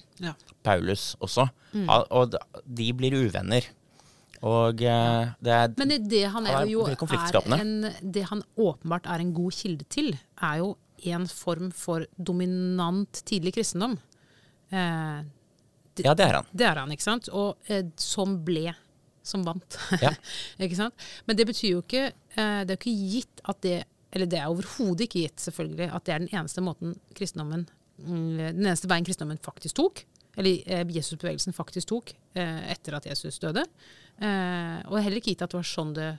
[0.64, 1.46] Paulus også.
[1.76, 1.88] Mm.
[1.90, 3.68] Og de blir uvenner.
[4.44, 9.22] Og eh, det er Men det han, er jo, er en, det han åpenbart er
[9.24, 10.74] en god kilde til, er jo
[11.14, 13.96] en form for dominant tidlig kristendom.
[14.68, 15.24] Eh,
[15.94, 16.50] det, ja, det er han.
[16.52, 17.30] Det er han, ikke sant?
[17.32, 18.72] Og eh, som ble
[19.24, 19.78] som vant.
[20.02, 20.12] Ja.
[20.64, 21.08] ikke sant?
[21.24, 23.76] Men det betyr jo ikke eh, Det er jo ikke gitt at det
[24.12, 27.64] Eller det er overhodet ikke gitt, selvfølgelig, at det er den eneste måten kristendommen
[27.96, 30.04] mm, Den eneste veien kristendommen faktisk tok.
[30.36, 33.64] Eller eh, Jesusbevegelsen faktisk tok eh, etter at Jesus døde.
[34.22, 36.12] Eh, og heller ikke gitt at det var sånn det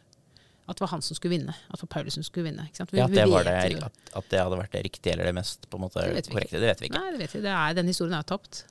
[0.65, 1.53] at det var han som skulle vinne.
[1.69, 2.63] At det var Paulus som skulle vinne.
[2.73, 5.67] Vi, ja, at det, det, at, at det, hadde vært det riktige eller det mest
[5.69, 7.01] på en måte det korrekte, det vet vi ikke.
[7.01, 7.41] Nei, det vet vi.
[7.45, 8.63] Det er, den historien er tapt.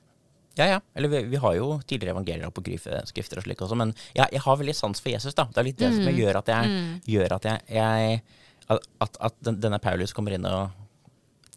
[0.59, 0.81] Ja, ja.
[0.95, 2.63] Eller vi, vi, har jo tidligere evangelier på
[3.11, 5.47] skrifter og slik også, men ja, jeg har veldig sans for Jesus, da.
[5.51, 6.01] Det er litt det mm.
[6.01, 6.93] som gjør at jeg, mm.
[7.15, 8.21] gjør at jeg, jeg
[8.75, 10.84] at, at, denne Paulus kommer inn og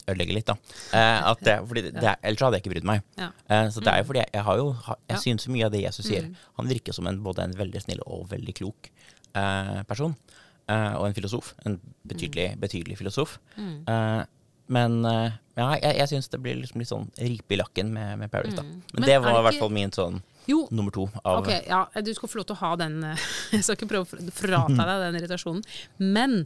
[0.07, 0.55] ødelegge litt, da.
[0.95, 3.03] Eh, det, fordi det, ellers hadde jeg ikke brydd meg.
[3.19, 3.29] Ja.
[3.51, 5.19] Eh, så det er jo fordi jeg, jeg har jo Jeg ja.
[5.23, 6.29] syns mye av det Jesus sier.
[6.29, 6.47] Mm.
[6.61, 8.89] Han virker som en, både en veldig snill og veldig klok
[9.35, 10.15] eh, person.
[10.67, 11.53] Eh, og en filosof.
[11.67, 12.63] En betydelig, mm.
[12.63, 13.37] betydelig filosof.
[13.57, 13.75] Mm.
[13.87, 14.23] Eh,
[14.75, 18.17] men eh, ja, jeg, jeg syns det blir liksom litt sånn ripe i lakken med,
[18.19, 18.65] med Paris, da.
[18.67, 20.65] Men, Men det var i hvert fall min sånn jo.
[20.75, 21.07] nummer to.
[21.23, 22.99] Av ok, ja, Du skal få lov til å ha den
[23.55, 25.63] Jeg skal ikke prøve å frata deg den irritasjonen.
[26.03, 26.41] Men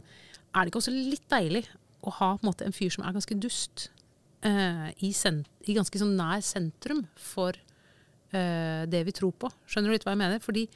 [0.52, 1.64] er det ikke også litt deilig
[2.02, 3.88] å ha en, måte, en fyr som er ganske dust,
[4.46, 7.56] uh, i, i, ganske sånn nær sentrum for
[8.34, 9.50] uh, det vi tror på.
[9.66, 10.42] Skjønner du litt hva jeg mener?
[10.44, 10.66] Fordi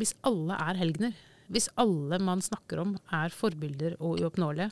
[0.00, 1.16] hvis alle er helgener,
[1.52, 4.70] hvis alle man snakker om er forbilder og uoppnåelige,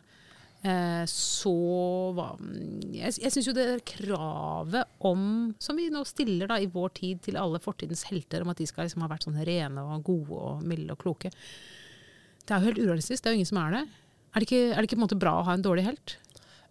[0.64, 1.56] uh, så
[2.16, 2.30] hva
[2.94, 7.24] Jeg, jeg syns jo det kravet om, som vi nå stiller da i vår tid
[7.26, 10.40] til alle fortidens helter, om at de skal liksom ha vært sånn rene og gode
[10.40, 11.34] og milde og kloke,
[12.50, 13.22] det er jo helt urealistisk.
[13.22, 13.82] Det er jo ingen som er det.
[14.30, 16.16] Er det, ikke, er det ikke, på en måte bra å ha en dårlig helt?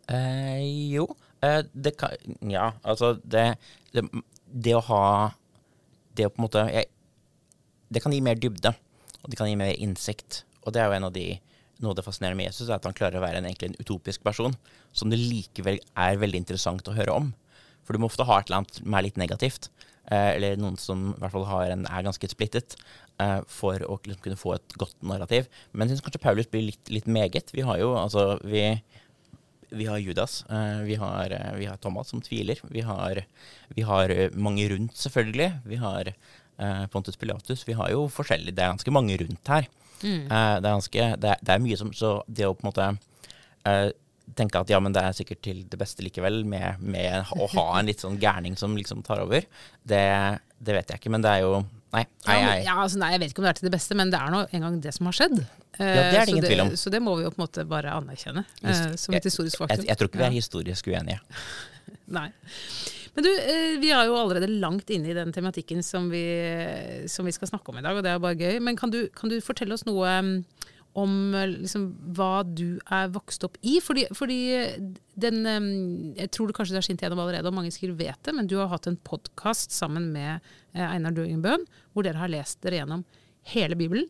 [0.10, 1.10] Eh, jo.
[1.44, 2.16] Eh, det kan
[2.52, 3.54] Ja, altså det,
[3.94, 4.04] det,
[4.48, 5.04] det, å ha
[6.16, 6.90] Det å på en måte jeg,
[7.88, 8.74] Det kan gi mer dybde,
[9.22, 10.44] og det kan gi mer innsikt.
[10.66, 11.28] Og det er jo en av de
[11.80, 14.24] noe det fascinerende med Jesus, er at han klarer å være en, egentlig en utopisk
[14.26, 14.56] person,
[14.92, 17.30] som det likevel er veldig interessant å høre om.
[17.88, 19.70] For du må ofte ha et eller annet som er litt negativt,
[20.10, 22.76] eller noen som i hvert fall en, er ganske splittet
[23.22, 25.50] eh, for å liksom kunne få et godt narrativ.
[25.72, 27.54] Men jeg syns kanskje Paulus blir litt, litt, meget.
[27.56, 28.64] Vi har jo altså vi,
[29.70, 32.62] vi har Judas, eh, vi, har, eh, vi, har, Thomas som tviler.
[32.74, 33.24] Vi har,
[33.76, 35.52] vi har eh, mange rundt, selvfølgelig.
[35.70, 37.68] Vi har eh, Pontus Pilatus.
[37.68, 39.70] Vi har jo forskjellig Det er ganske mange rundt her.
[40.02, 40.26] Mm.
[40.26, 42.72] Eh, det, er ganske, det, er, det, er mye som Så det å på en
[42.72, 42.94] måte
[44.38, 47.66] tenke at ja, men det er sikkert til det beste likevel, med, med å ha
[47.80, 49.48] en litt sånn gærning som liksom tar over,
[49.88, 50.06] det,
[50.60, 51.14] det vet jeg ikke.
[51.16, 52.58] Men det er jo Nei, nei, nei.
[52.68, 54.30] Ja, altså, nei, jeg vet ikke om det er til det beste, men det er
[54.30, 55.40] nå engang det som har skjedd.
[55.40, 56.72] Ja, det er det eh, ingen tvil om.
[56.78, 59.82] Så det må vi jo på en måte bare anerkjenne Just, som et historisk faktum.
[59.82, 61.18] Jeg, jeg, tror ikke vi er historisk uenige.
[62.20, 62.28] nei.
[63.16, 66.24] Men du, uh, vi er jo allerede langt inne i den tematikken som vi,
[67.10, 68.60] som vi, skal snakke om i dag, og det er bare gøy.
[68.62, 70.36] Men kan du, kan du fortelle oss noe um,
[71.00, 71.86] om liksom,
[72.18, 73.78] hva du er vokst opp i.
[73.84, 74.40] Fordi, fordi
[75.20, 75.44] den
[76.18, 78.50] Jeg tror det kanskje det har skint gjennom allerede, og mange sikkert vet det, men
[78.50, 80.40] du har hatt en podkast sammen med
[80.74, 83.06] eh, Einar Døgenbøen, hvor dere har lest dere gjennom
[83.54, 84.10] hele Bibelen.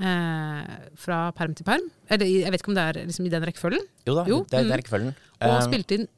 [0.00, 1.90] Eh, fra perm til perm.
[2.08, 3.84] Eller jeg vet ikke om det er liksom, i den rekkefølgen?
[4.08, 4.78] Jo da, jo, det, er, er mm.
[4.80, 5.12] rekkefølgen.
[5.44, 6.08] Og spilte inn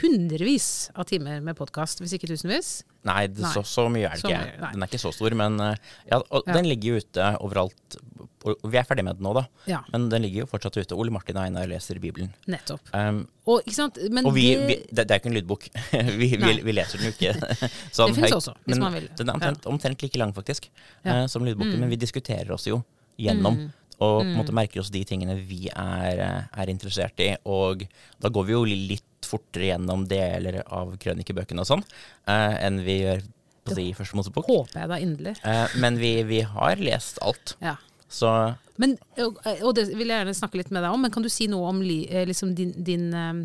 [0.00, 2.82] hundrevis av timer med podkast, hvis ikke tusenvis.
[3.08, 3.52] Nei, det, nei.
[3.54, 4.70] Så, så, mye er det ikke.
[4.74, 6.42] Den er ikke så stor, men ja, ja.
[6.50, 7.98] den ligger jo ute overalt
[8.46, 9.44] og vi er ferdig med den nå, da.
[9.68, 9.80] Ja.
[9.92, 10.96] Men den ligger jo fortsatt ute.
[10.96, 12.30] Ole Martin og Einar leser Bibelen.
[12.50, 12.92] Nettopp.
[12.94, 15.66] Um, og, og vi, vi, det, det, er ikke en lydbok.
[16.20, 17.34] vi, vi, leser den jo ikke
[17.96, 19.10] sånn det fins også, hvis men, man vil.
[19.18, 20.70] Den er omtrent, omtrent like lang, faktisk,
[21.06, 21.76] uh, som lydboken.
[21.76, 21.84] Mm.
[21.84, 22.82] Men vi diskuterer oss jo
[23.18, 23.64] gjennom.
[23.64, 23.74] Mm.
[23.98, 24.58] Og på en måte mm.
[24.60, 27.32] merker oss de tingene vi er, eh, er, interessert i.
[27.50, 27.82] Og
[28.22, 33.02] da går vi jo litt fortere gjennom deler av krønikebøkene og sånn uh, enn vi
[33.02, 33.26] gjør
[33.68, 34.48] på si, første Mosebok.
[34.48, 35.36] Håper jeg da inderlig.
[35.44, 37.58] Uh, men vi, vi, har lest alt.
[37.64, 37.76] Ja.
[38.08, 38.30] Så
[38.78, 41.48] men, og, det vil jeg gjerne snakke litt med deg om, men kan du si
[41.50, 43.40] noe om eh, liksom din, din eh,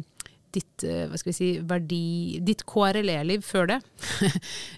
[0.53, 2.03] ditt eh, hva skal vi si, verdi,
[2.45, 3.79] ditt KRLE-liv før det.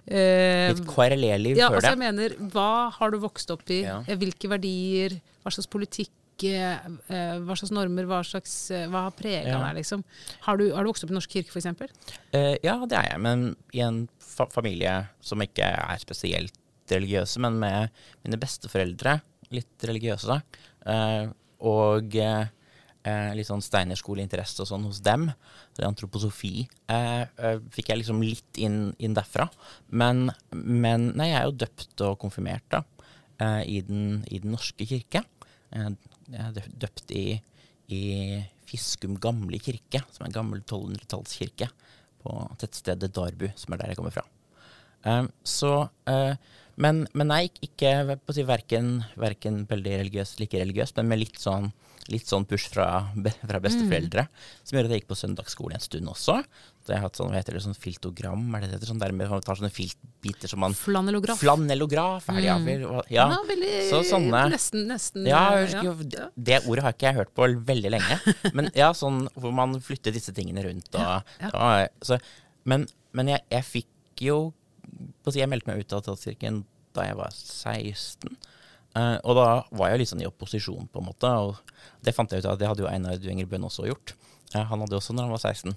[0.08, 1.92] ditt KRLE-liv ja, før altså, det?
[1.92, 3.82] Jeg mener, hva har du vokst opp i?
[3.84, 4.00] Ja.
[4.08, 5.20] Hvilke verdier?
[5.44, 6.14] Hva slags politikk?
[6.44, 8.08] Hva slags normer?
[8.10, 8.54] Hva, slags,
[8.92, 9.62] hva har prega ja.
[9.62, 9.80] deg?
[9.80, 10.04] Liksom?
[10.48, 11.96] Har du, har du, vokst opp i Norsk kirke, f.eks.?
[12.34, 13.22] Uh, ja, det er jeg.
[13.24, 16.58] Men i en fa familie som ikke er spesielt
[16.92, 19.20] religiøse, men med mine besteforeldre
[19.56, 20.40] litt religiøse.
[20.86, 21.32] Uh,
[21.66, 22.46] og uh,
[23.38, 25.30] litt sånn steinerskoleinteresse og sånn hos dem.
[25.76, 26.66] Antroposofi antroposofi
[27.76, 29.46] fikk jeg liksom litt inn, inn derfra.
[29.94, 32.82] Men, men, nei, jeg er jo døpt og konfirmert da,
[33.62, 35.22] i den, i, den, norske kirke.
[35.76, 35.94] er
[36.28, 37.40] døpt i,
[37.94, 38.04] i
[38.66, 41.70] Fiskum gamle kirke, som er en gammel 1200-tallskirke
[42.26, 44.26] på tettstedet Darbu, som er der jeg kommer fra.
[45.06, 45.74] Um, så
[46.10, 46.34] uh,
[46.82, 51.40] men, men, nei, ikke på si, verken, verken veldig religiøs, like religiøs, men med litt
[51.40, 51.70] sånn,
[52.12, 52.88] litt sånn push fra,
[53.50, 54.26] fra besteforeldre.
[54.28, 54.62] Mm.
[54.62, 56.36] Som gjør at jeg gikk på søndagsskole en stund også.
[56.86, 58.90] Så jeg har hatt sånn, hva heter det, sånn filtogram, er det det heter?
[58.92, 61.42] Sånn der man tar sånne filtbiter som man Flanellograf.
[61.42, 62.70] Flanellograf, er det mm.
[63.10, 63.26] ja.
[63.34, 63.40] ja.
[63.50, 65.26] veldig, så sånne Nesten, nesten.
[65.30, 66.28] Ja, husker, ja.
[66.36, 68.20] Det ordet har ikke jeg hørt på veldig lenge.
[68.58, 72.22] men ja, sånn hvor man flytter disse tingene rundt og, og så,
[72.70, 72.86] Men,
[73.18, 74.40] men jeg, jeg fikk jo
[75.34, 76.62] jeg meldte meg ut av Teaterkirken
[76.96, 78.38] da jeg var 16.
[78.96, 81.28] Uh, og da var jeg litt sånn i opposisjon, på en måte.
[81.28, 81.58] Og
[82.06, 84.16] det fant jeg ut av, det hadde jo Einar Duenger Bøhn også gjort.
[84.54, 85.76] Uh, han hadde også, når han var 16,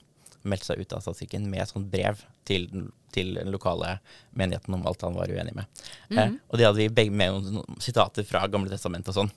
[0.49, 2.69] meldt seg ut av statistikken med et sånt brev til,
[3.15, 3.97] til, den lokale
[4.39, 5.67] menigheten om alt han var uenig med.
[6.09, 6.35] Mm -hmm.
[6.35, 9.31] uh, og det hadde vi begge med noen sitater fra Gamle testament og sånn.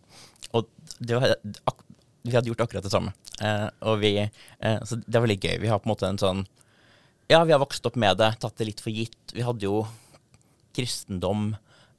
[0.54, 0.68] Og
[1.00, 1.36] var,
[2.22, 3.14] vi hadde gjort akkurat det samme.
[3.80, 4.30] og vi,
[4.86, 5.58] så det var litt gøy.
[5.60, 6.46] Vi har på en måte en sånn
[7.28, 9.34] ja, vi har vokst opp med det, tatt det litt for gitt.
[9.34, 9.88] Vi hadde jo
[10.76, 11.56] kristendom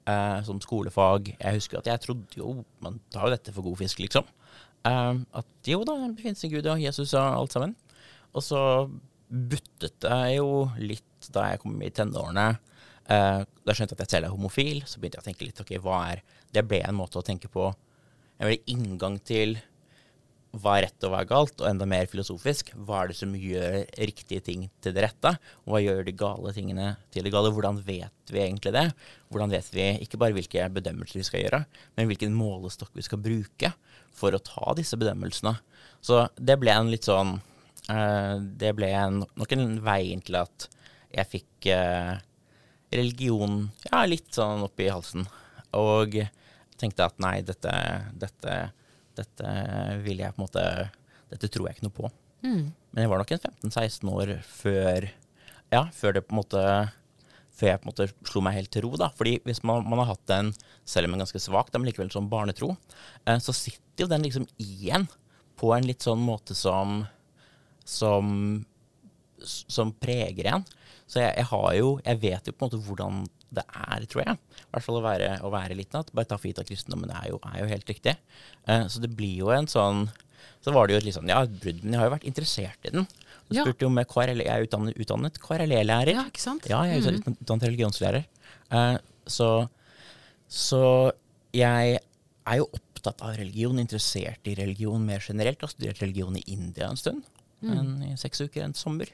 [0.09, 1.33] eh, som skolefag.
[1.37, 4.27] Jeg husker at jeg trodde jo Man tar jo dette for god fisk, liksom.
[4.89, 7.77] Eh, at jo da, det finnes en Gud og Jesus og alt sammen.
[8.33, 8.61] Og så
[9.33, 12.49] buttet det jo litt da jeg kom i tenårene.
[13.13, 14.83] Eh, da skjønte jeg at jeg selv er homofil.
[14.87, 17.49] Så begynte jeg å tenke litt ok, hva er Det ble en måte å tenke
[17.49, 17.71] på.
[18.39, 19.57] En veldig inngang til
[20.53, 23.31] hva er rett og hva er galt, og enda mer filosofisk, hva er det som
[23.33, 25.31] gjør riktige ting til det rette?
[25.65, 27.53] Og hva gjør de gale tingene til det gale?
[27.55, 28.85] Hvordan vet vi egentlig det?
[29.33, 31.63] Hvordan vet vi ikke bare hvilke bedømmelser vi skal gjøre,
[31.97, 33.73] men hvilken målestokk vi skal bruke
[34.13, 35.55] for å ta disse bedømmelsene?
[36.05, 37.37] Så det ble en litt sånn
[37.89, 40.69] uh, Det ble nok en vei inn til at
[41.13, 42.21] jeg fikk uh,
[42.93, 45.25] religion ja, litt sånn oppi halsen.
[45.81, 46.21] Og
[46.77, 47.73] tenkte at nei, dette,
[48.21, 48.61] dette
[49.19, 49.53] dette
[50.05, 50.65] vil jeg på en måte
[51.33, 52.09] Dette tror jeg ikke noe på.
[52.45, 52.65] Mm.
[52.93, 55.07] Men jeg var nok en 15-16 år før
[55.73, 56.65] Ja, før det på en måte
[57.53, 58.93] før jeg på en måte slo meg helt til ro.
[59.01, 59.11] da.
[59.17, 60.53] Fordi hvis man, man har hatt den,
[60.89, 62.73] selv om en ganske svak, men likevel som barnetro,
[63.29, 65.05] eh, så sitter jo den liksom igjen
[65.61, 67.03] på en litt sånn måte som
[67.85, 68.65] som,
[69.45, 70.67] som preger en.
[71.07, 74.25] Så jeg, jeg, har jo Jeg vet jo på en måte hvordan det er, tror
[74.25, 74.39] jeg.
[74.63, 77.91] I hvert fall å være, å være gitt at kristendommen er jo, er jo helt
[77.91, 78.15] riktig.
[78.69, 80.07] Uh, så det blir jo en sånn
[80.63, 82.95] Så var det jo litt sånn Ja, brudd, men jeg har jo vært interessert i
[82.95, 83.09] den.
[83.49, 83.65] Så ja.
[83.67, 86.15] spurte jo med KRL, Jeg er utdannet, utdannet KRLE-lærer.
[86.17, 86.69] Ja, ikke sant?
[86.71, 87.41] Ja, jeg er utdannet, mm.
[87.45, 88.29] utdannet religionslærer.
[88.73, 88.97] Uh,
[89.31, 89.51] så,
[90.51, 90.85] så
[91.55, 95.61] jeg er jo opptatt av religion, interessert i religion mer generelt.
[95.61, 97.27] Jeg har studert religion i India en stund.
[97.63, 97.75] Mm.
[97.77, 99.13] En, I seks uker en sommer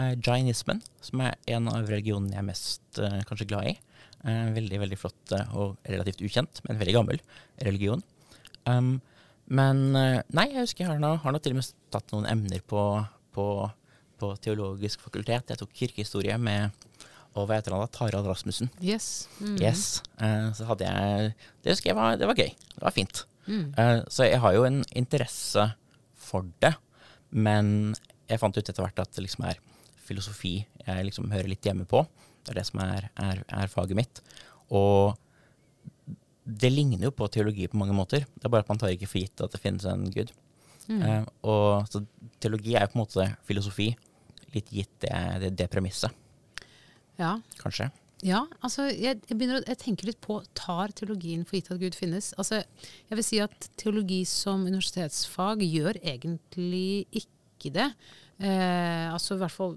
[0.00, 3.74] er jainismen, som er en av religionene jeg er mest uh, kanskje glad i.
[4.22, 7.22] Uh, veldig veldig flott uh, og relativt ukjent, men veldig gammel
[7.66, 8.02] religion.
[8.68, 9.00] Um,
[9.52, 12.62] men nei, jeg husker jeg har nå, har nå til og med tatt noen emner
[12.64, 12.80] på,
[13.34, 13.46] på,
[14.22, 15.50] på, teologisk fakultet.
[15.50, 16.70] Jeg tok kirkehistorie med
[17.34, 17.90] og hva heter han da?
[17.92, 18.70] Tarald Rasmussen.
[18.80, 19.26] Yes.
[19.42, 19.58] Mm.
[19.60, 19.82] yes.
[20.56, 22.54] så hadde jeg Det husker jeg var, det var gøy.
[22.54, 23.24] Det var fint.
[23.50, 23.74] Mm.
[24.12, 25.66] så jeg har jo en interesse
[26.22, 26.72] for det,
[27.34, 27.92] men
[28.30, 29.60] jeg fant ut etter hvert at det liksom er
[30.02, 32.04] filosofi jeg liksom hører litt hjemme på.
[32.42, 34.22] Det er det som er, er, er, faget mitt.
[34.74, 35.14] Og
[36.42, 38.26] det ligner jo på teologi på mange måter.
[38.26, 40.32] Det er bare at man tar ikke for gitt at det finnes en gud.
[40.88, 41.02] Mm.
[41.02, 42.02] Uh, og så
[42.42, 43.92] teologi er jo på en måte filosofi,
[44.52, 46.10] litt gitt det, det, det premisset.
[47.20, 47.36] Ja.
[47.60, 47.92] Kanskje.
[48.22, 51.96] Ja, altså jeg, jeg, å, jeg tenker litt på tar teologien for gitt at Gud
[51.98, 52.30] finnes?
[52.38, 52.60] Altså,
[53.08, 57.88] jeg vil si at teologi som universitetsfag gjør egentlig ikke det.
[58.42, 59.76] Eh, altså i hvert fall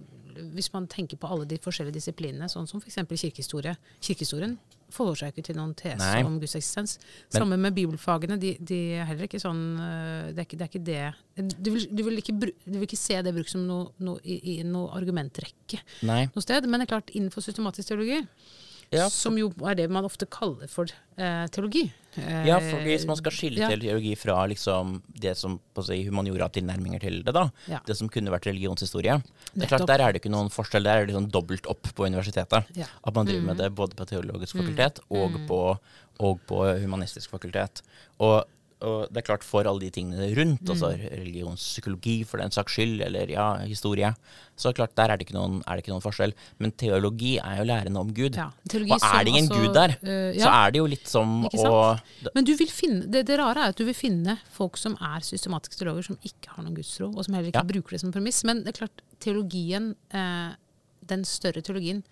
[0.55, 2.97] hvis man tenker på alle de forskjellige disiplinene, sånn som f.eks.
[3.07, 3.75] kirkehistorie.
[4.03, 4.57] Kirkehistorien
[4.93, 6.23] forholder seg ikke til noen tese Nei.
[6.27, 6.97] om Guds eksistens.
[7.33, 8.37] Sammen med bibelfagene.
[8.41, 10.67] De, de, er heller ikke sånn eh, Det er ikke det.
[10.67, 11.55] Er ikke det.
[11.55, 14.37] Du, vil, du, vil ikke, du, vil, ikke, se det brukt som noe, noe, i,
[14.55, 16.25] i noe argumentrekke Nei.
[16.35, 16.67] noe sted.
[16.67, 18.21] Men det er klart, innenfor systematisk teologi
[18.93, 19.09] ja.
[19.11, 21.85] Som jo er det man ofte kaller for eh, teologi.
[22.15, 23.69] Eh, ja, for hvis man skal skille ja.
[23.71, 27.47] teologi fra liksom, det som på å si, humaniora-tilnærminger til det, da.
[27.71, 27.81] Ja.
[27.87, 29.17] Det som kunne vært religionshistorie.
[29.53, 30.87] Det er klart, Der er det ikke noen forskjell.
[30.87, 32.71] Der er det sånn dobbelt opp på universitetet.
[32.85, 33.51] At man driver mm.
[33.51, 35.15] med det både på teologisk fakultet mm.
[35.19, 35.47] og, mm.
[35.49, 35.61] på,
[36.29, 37.83] og, på, humanistisk fakultet.
[38.23, 38.43] Og
[38.83, 40.71] og det er klart for alle de tingene rundt, mm.
[40.73, 44.09] altså religionspsykologi for den saks skyld, eller ja, historie,
[44.59, 46.33] så klart der er det ikke noen, det ikke noen forskjell.
[46.59, 48.35] Men teologi er jo lærende om Gud.
[48.35, 50.43] Ja, og er det ingen altså, Gud der, uh, ja.
[50.43, 51.77] så er det jo litt som å
[52.35, 55.23] Men du vil finne, det, det, rare er at du vil finne folk som er
[55.23, 57.71] systematiske teologer, som ikke har noen gudstro, og som heller ikke ja.
[57.71, 58.43] bruker det som premiss.
[58.47, 60.51] Men det er klart, teologien, eh,
[61.07, 62.03] den større teologien,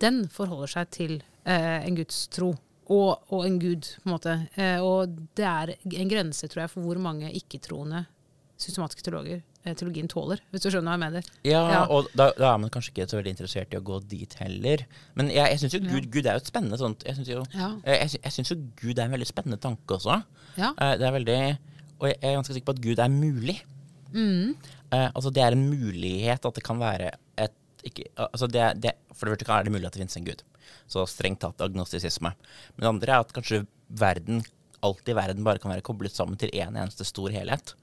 [0.00, 2.54] den forholder seg til eh, en gudstro
[2.90, 4.36] og, og, en gud, på en måte.
[4.58, 8.04] Eh, og det er en grense, tror jeg, for hvor mange ikke-troende
[8.60, 11.28] systematiske teologer eh, teologien tåler, hvis du skjønner hva jeg mener.
[11.46, 11.80] Ja, ja.
[11.86, 14.84] og da, da, er man kanskje ikke så veldig interessert i å gå dit heller.
[15.18, 16.10] Men jeg, jeg syns jo Gud.
[16.10, 17.70] Gud, er jo et spennende sånt Jeg syns jo, ja.
[17.86, 20.20] jeg, jeg synes jo Gud er en veldig spennende tanke også.
[20.58, 20.74] Ja.
[20.74, 21.40] Eh, det er veldig
[22.00, 23.60] Og jeg er ganske sikker på at Gud er mulig.
[24.10, 24.58] Mm.
[24.90, 27.54] Eh, altså det er en mulighet at det kan være et
[27.86, 30.42] ikke, altså det, det, For det første er det mulig at det finnes en gud.
[30.90, 32.32] Så strengt tatt agnostisisme.
[32.74, 34.42] Men det andre er at kanskje verden,
[34.86, 37.74] alt i verden bare kan være koblet sammen til én en eneste stor helhet.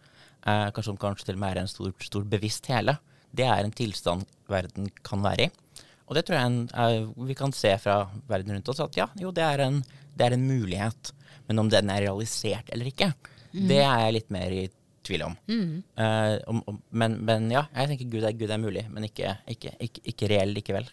[0.45, 2.97] Eh, kanskje som kanskje til og med er en stor, stor, bevisst hele.
[3.35, 5.83] Det er en tilstand verden kan være i.
[6.07, 9.09] Og det tror jeg en, er, vi kan se fra verden rundt oss at ja,
[9.19, 9.81] jo, det er, en,
[10.15, 11.11] det er en mulighet.
[11.49, 13.11] Men om den er realisert eller ikke,
[13.51, 13.65] mm.
[13.67, 14.63] det er jeg litt mer i
[15.07, 15.35] tvil om.
[15.49, 15.81] Mm.
[15.99, 19.37] Uh, om, om men, men, ja, jeg tenker Gud er, Gud er mulig, men ikke,
[19.49, 20.89] ikke, ikke, ikke reell likevel.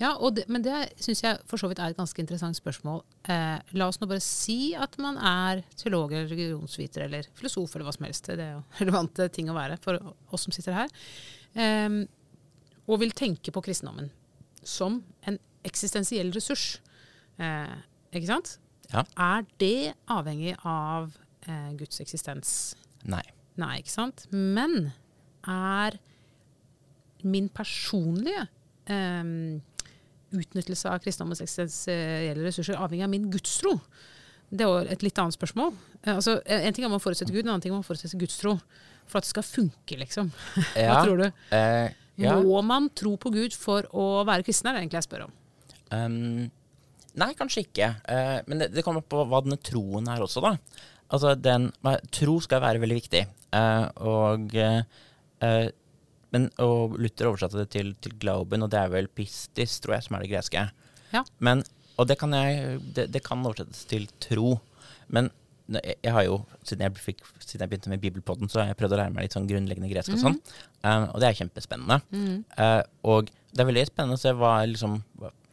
[0.00, 3.00] Ja, det, men det syns jeg for så vidt er et ganske interessant spørsmål.
[3.32, 7.88] Eh, la oss nå bare si at man er teolog eller religionsviter eller filosof eller
[7.88, 8.28] hva som helst.
[8.28, 10.00] Det er jo relevante ting å være for
[10.34, 10.92] oss som sitter her.
[11.56, 12.02] Eh,
[12.86, 14.10] og vil tenke på kristendommen
[14.66, 16.76] som en eksistensiell ressurs.
[17.40, 17.76] Eh,
[18.12, 18.56] ikke sant?
[18.92, 19.02] Ja.
[19.18, 21.14] Er det avhengig av
[21.48, 22.50] eh, Guds eksistens?
[23.06, 23.24] Nei.
[23.60, 24.26] Nei, ikke sant?
[24.32, 24.90] Men
[25.46, 25.96] er
[27.26, 28.44] min personlige
[28.90, 29.62] um,
[30.36, 33.78] utnyttelse av kristendommens eksistensielle ressurser avhengig av min gudstro?
[34.46, 35.72] Det er et litt annet spørsmål.
[36.04, 38.56] Eh, altså, en ting er man forutsetter Gud, en annen ting er man forutsetter gudstro.
[39.06, 40.30] For at det skal funke, liksom.
[40.78, 41.26] Ja, Hva tror du?
[41.54, 42.36] Eh, ja.
[42.42, 45.34] Må man tro på Gud for å være kristen, er det egentlig jeg spør om.
[45.92, 46.46] Um,
[47.18, 47.90] nei, kanskje ikke.
[48.08, 50.56] Uh, men det, det, kommer på hva denne troen er også, da.
[51.06, 51.70] Altså, den,
[52.14, 53.24] tro skal være veldig viktig.
[53.54, 55.68] Uh, og uh,
[56.34, 60.06] men, og Luther oversatte det til, til, glauben, og det er vel pistis, tror jeg,
[60.06, 60.66] som er det greske.
[61.12, 61.22] Ja.
[61.38, 61.62] Men,
[61.96, 64.56] og det kan, jeg, det, det kan oversettes til tro.
[65.08, 65.30] Men
[65.68, 68.94] jeg har jo, siden jeg, fikk, siden jeg, begynte med Bibelpodden, så har jeg prøvd
[68.94, 70.36] å lære meg litt sånn grunnleggende gresk og sånn.
[70.38, 70.60] Mm.
[70.82, 71.98] Um, og det er kjempespennende.
[72.12, 72.36] Mm.
[72.58, 75.00] Uh, og det er veldig spennende å se hva liksom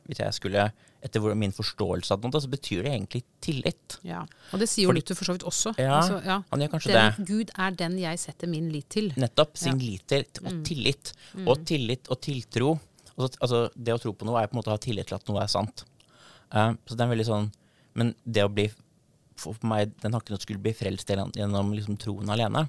[0.07, 0.67] Hvis jeg skulle
[1.03, 3.97] etter min forståelse av noe, så betyr det egentlig tillit.
[4.07, 4.21] Ja,
[4.53, 5.73] Og det sier jo Luther for så vidt også.
[5.75, 6.37] Ja, altså, ja.
[6.47, 7.25] han gjør kanskje den, det.
[7.27, 9.09] Gud er den jeg setter min lit til.
[9.19, 9.57] Nettopp.
[9.59, 9.89] Sin ja.
[9.89, 10.61] lit til og mm.
[10.69, 11.11] tillit.
[11.33, 11.49] Mm.
[11.51, 12.69] Og tillit og tiltro.
[13.13, 15.19] Altså, altså, det å tro på noe er på en måte å ha tillit til
[15.19, 15.83] at noe er sant.
[16.53, 17.45] Uh, så det er veldig sånn
[17.97, 18.67] Men det å bli
[19.41, 22.67] For meg, den har ikke noe skulle bli frelst gjennom liksom, troen alene.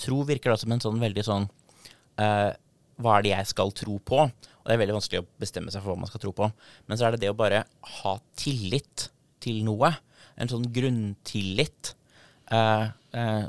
[0.00, 2.50] Tro virker da som en sånn veldig sånn uh,
[2.96, 4.24] Hva er det jeg skal tro på?
[4.66, 6.48] Og det er veldig vanskelig å bestemme seg for hva man skal tro på.
[6.90, 7.60] Men så er det det å bare
[8.00, 9.04] ha tillit
[9.38, 9.92] til noe.
[10.34, 11.92] En sånn grunntillit.
[12.50, 13.44] Eh, eh,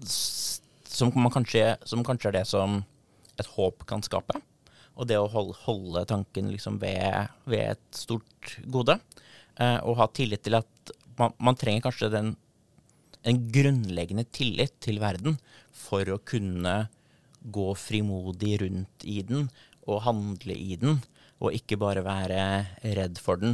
[0.00, 2.78] som, kanskje, som, kanskje, er det som
[3.36, 4.40] et håp kan skape.
[4.96, 8.96] Og det å holde, tanken liksom ved, ved, et stort gode.
[9.60, 12.32] Eh, og ha tillit til at man, man trenger kanskje den,
[13.28, 15.36] en grunnleggende tillit til verden
[15.76, 16.86] for å kunne
[17.42, 19.50] gå frimodig rundt i den
[19.88, 21.00] å handle i den,
[21.42, 22.38] og ikke bare være
[22.98, 23.52] redd for den.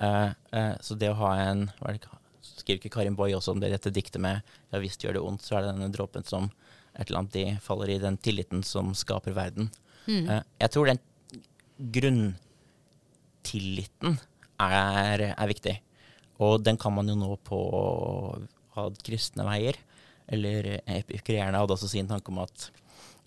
[0.00, 2.00] Uh, uh, så det å ha en hva det,
[2.42, 5.44] Skriver ikke Karin Boy også om det dette diktet med 'ja visst gjør det vondt',
[5.46, 6.44] så er det denne dråpen som
[6.94, 9.70] et eller annet de faller i, den tilliten som skaper verden.
[10.06, 10.28] Mm.
[10.28, 11.00] Uh, jeg tror den
[11.96, 14.18] grunntilliten
[14.60, 15.80] er, er, viktig.
[16.42, 17.58] Og den kan man jo nå på
[18.76, 19.76] ad kristne veier.
[20.26, 22.70] Eller epikureerne hadde også sin tanke om at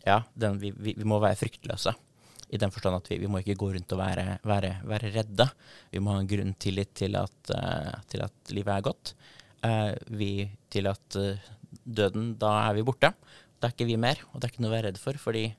[0.05, 1.93] ja, den, vi, vi, vi må være fryktløse.
[2.55, 5.49] I den forstand at vi, vi, må ikke gå rundt og være, være, være redde.
[5.91, 9.13] Vi må ha en grunn tillit til at, uh, til at livet er godt.
[9.65, 10.31] Uh, vi,
[10.71, 11.51] til at uh,
[11.83, 13.11] døden, da er vi borte.
[13.59, 15.19] Da er ikke vi mer, og det er ikke noe å være redd for.
[15.21, 15.49] fordi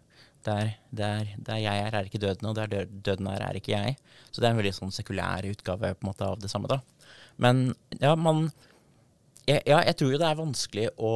[0.47, 3.97] der, der, der, jeg er, er ikke døden, og der døden er, er ikke jeg.
[4.31, 6.71] Så det er en veldig sånn sekulær utgave på en måte av det samme.
[6.71, 6.81] da.
[7.43, 8.51] Men ja, man
[9.47, 11.13] Ja, jeg tror jo det er vanskelig å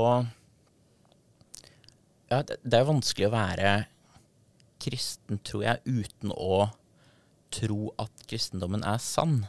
[2.30, 3.70] Ja, det er vanskelig å være
[4.82, 6.68] kristen, tror jeg, uten å
[7.54, 9.42] tro at kristendommen er sann.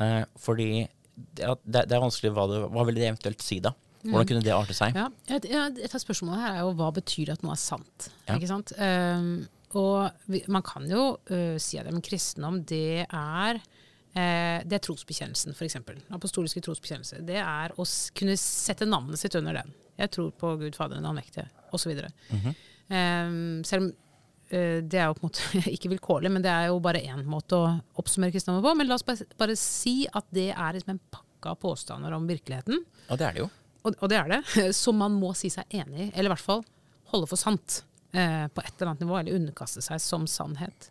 [0.00, 0.68] Eh, fordi
[1.14, 3.74] det, det, er vanskelig hva, det, hva vil det eventuelt si, da?
[4.02, 4.28] Hvordan mm.
[4.32, 4.96] kunne det arte seg?
[4.98, 8.08] Ja, et, et av spørsmålene her er jo hva betyr det at noe er sant?
[8.26, 8.34] Ja.
[8.34, 8.72] Ikke sant?
[8.74, 9.44] Um,
[9.78, 14.82] og vi, man kan jo uh, si at en kristendom, det er uh, det er
[14.82, 15.78] trosbekjennelsen, f.eks.
[16.18, 17.22] Apostoliske trosbekjennelse.
[17.28, 17.86] Det er å
[18.18, 19.70] kunne sette navnet sitt under den.
[20.00, 21.94] Jeg tror på Gud Fader den allmektige, osv.
[21.94, 22.54] Mm -hmm.
[22.90, 23.92] um, selv om
[24.52, 27.56] det er jo på en måte ikke vilkårlig, men det er jo bare én måte
[27.56, 28.74] å oppsummere kristendommen på.
[28.76, 32.28] Men la oss bare, bare, si at det er liksom en pakke av påstander om
[32.28, 32.84] virkeligheten.
[33.08, 33.48] Og det er det jo.
[33.82, 34.42] Og, og det er det.
[34.82, 36.64] Som man må si seg enig i, eller i hvert fall
[37.12, 37.82] holde for sant.
[38.12, 40.90] Eh, på et eller annet nivå, eller underkaste seg som sannhet.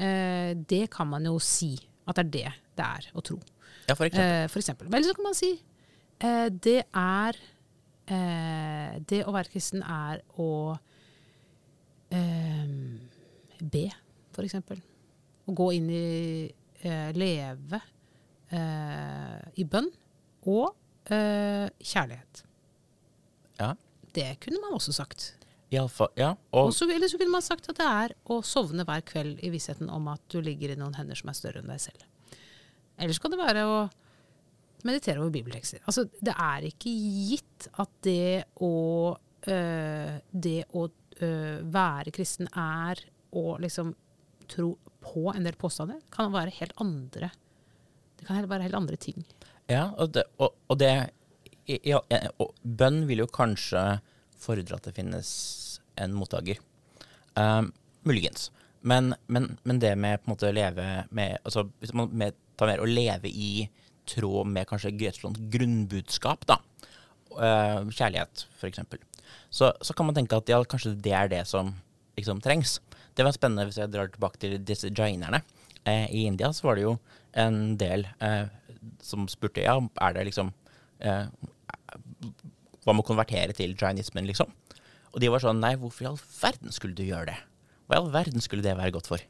[0.00, 1.74] Eh, det kan man jo si
[2.08, 3.36] at det er det det er å tro.
[3.84, 4.24] Ja, for eksempel.
[4.24, 4.88] Eh, for eksempel.
[4.92, 5.50] Men så kan man si
[6.24, 7.38] eh, det er
[8.08, 10.48] eh, Det å være kristen er å
[12.14, 13.84] eh, be,
[14.34, 14.80] for eksempel.
[15.44, 16.06] Å gå inn i
[17.16, 17.78] Leve
[18.54, 19.86] i bønn
[20.52, 22.42] og kjærlighet.
[23.56, 23.70] Ja.
[24.14, 25.32] Det kunne man også sagt.
[25.90, 26.34] Fall, ja.
[26.52, 29.50] Og, også, eller så kunne man sagt at det er å sovne hver kveld i
[29.50, 32.04] vissheten om at du ligger i noen hender som er større enn deg selv.
[33.00, 33.78] Eller så kan det være å
[34.86, 35.82] meditere over bibeltekster.
[35.88, 38.74] Altså, det er ikke gitt at det å,
[39.50, 40.86] øh, det å
[41.22, 43.00] øh, være kristen er
[43.34, 43.94] å liksom
[44.50, 46.00] tro på en del påstander.
[46.12, 47.30] Kan være helt andre
[48.18, 49.24] Det kan være helt andre ting.
[49.68, 51.10] Ja, og det, og, og det
[51.66, 52.00] ja,
[52.42, 53.82] og Bønn vil jo kanskje
[54.40, 55.30] fordre at det finnes
[56.00, 56.60] en mottaker.
[57.38, 57.72] Um,
[58.04, 58.50] muligens.
[58.84, 60.84] Men, men, men, det med på en måte å leve
[61.16, 63.64] med altså Hvis man med, tar mer å leve i
[64.04, 66.58] tråd med kanskje Grøtlands grunnbudskap, da.
[67.32, 68.82] Uh, kjærlighet, f.eks.
[69.50, 71.72] Så, så kan man tenke at ja, kanskje det er det som
[72.18, 72.78] liksom trengs.
[73.14, 75.42] Det var spennende hvis jeg drar tilbake til disse jainerne.
[75.84, 76.96] Eh, I India så var det jo
[77.38, 78.46] en del eh,
[79.04, 80.52] som spurte ja, er det liksom
[81.04, 81.26] eh,
[82.84, 84.50] Hva med å konvertere til jainismen, liksom?
[85.14, 87.38] Og de var sånn Nei, hvorfor i all verden skulle du gjøre det?
[87.86, 89.22] Hva i all verden skulle det være godt for?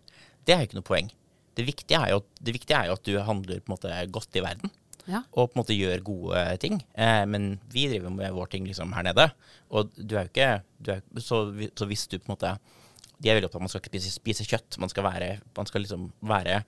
[0.45, 1.11] Det er jo ikke noe poeng.
[1.55, 4.43] Det viktige er jo, viktige er jo at du handler på en måte godt i
[4.43, 4.73] verden.
[5.11, 5.21] Ja.
[5.33, 6.79] Og på en måte gjør gode ting.
[6.97, 9.29] Eh, men vi driver med vår ting liksom her nede.
[9.75, 11.45] Og du er jo ikke er, så,
[11.77, 12.55] så, hvis du på en måte
[13.19, 14.79] De er veldig opptatt av at man skal ikke spise, spise, kjøtt.
[14.83, 16.63] Man skal være, man skal liksom være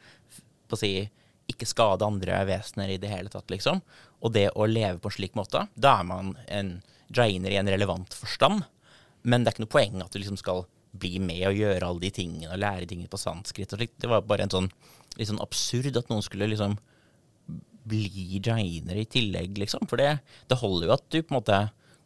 [0.67, 0.93] på å si,
[1.51, 3.83] ikke skade andre vesener i det hele tatt, liksom.
[4.25, 6.79] Og det å leve på en slik måte, da er man en
[7.15, 8.65] jainer i en relevant forstand.
[9.27, 10.65] Men det er ikke noe poeng at du liksom skal
[10.97, 13.99] bli med og gjøre alle de tingene og lære tingene på sanskrit og slikt.
[14.03, 14.71] Det var bare en sånn
[15.17, 16.77] litt sånn absurd at noen skulle liksom
[17.87, 19.87] bli jainere i tillegg, liksom.
[19.91, 20.19] For det,
[20.51, 21.61] det, holder jo at du på en måte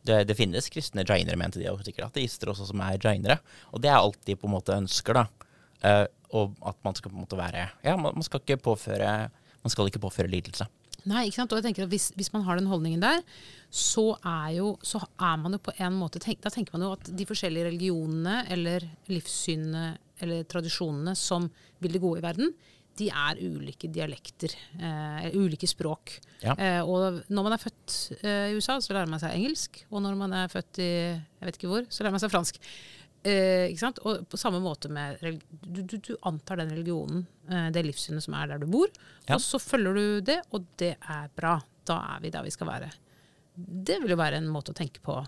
[0.07, 3.41] det, det finnes kristne jainere, mente de, og sikkert ateister også som er jainere.
[3.75, 5.27] Og det er alt de på en måte ønsker, da.
[5.81, 6.07] Uh,
[6.37, 9.31] og at man skal på en måte være Ja, man, man, skal ikke påføre
[9.65, 10.67] Man skal ikke påføre lidelse.
[11.09, 11.55] Nei, ikke sant?
[11.55, 13.23] Og jeg tenker at hvis, hvis, man har den holdningen der,
[13.73, 16.93] så er, jo, så er man jo på en måte tenk, Da tenker man jo
[16.97, 21.49] at de forskjellige religionene eller livssynene eller tradisjonene som
[21.81, 22.53] vil det gode i verden,
[23.01, 24.55] de er ulike dialekter.
[24.77, 26.19] Eh, ulike språk.
[26.45, 26.55] Ja.
[26.55, 29.83] Eh, og når man er født eh, i USA, så lærer man seg engelsk.
[29.91, 32.61] Og når man er født i jeg vet ikke hvor, så lærer man seg fransk.
[33.21, 34.01] Eh, ikke sant?
[34.09, 38.37] Og på samme måte med du, du, du antar den religionen, eh, det livssynet som
[38.39, 38.89] er der du bor,
[39.27, 39.37] ja.
[39.37, 41.59] og så følger du det, og det er bra.
[41.89, 42.89] Da er vi der vi skal være.
[43.57, 45.19] Det vil jo være en måte å tenke på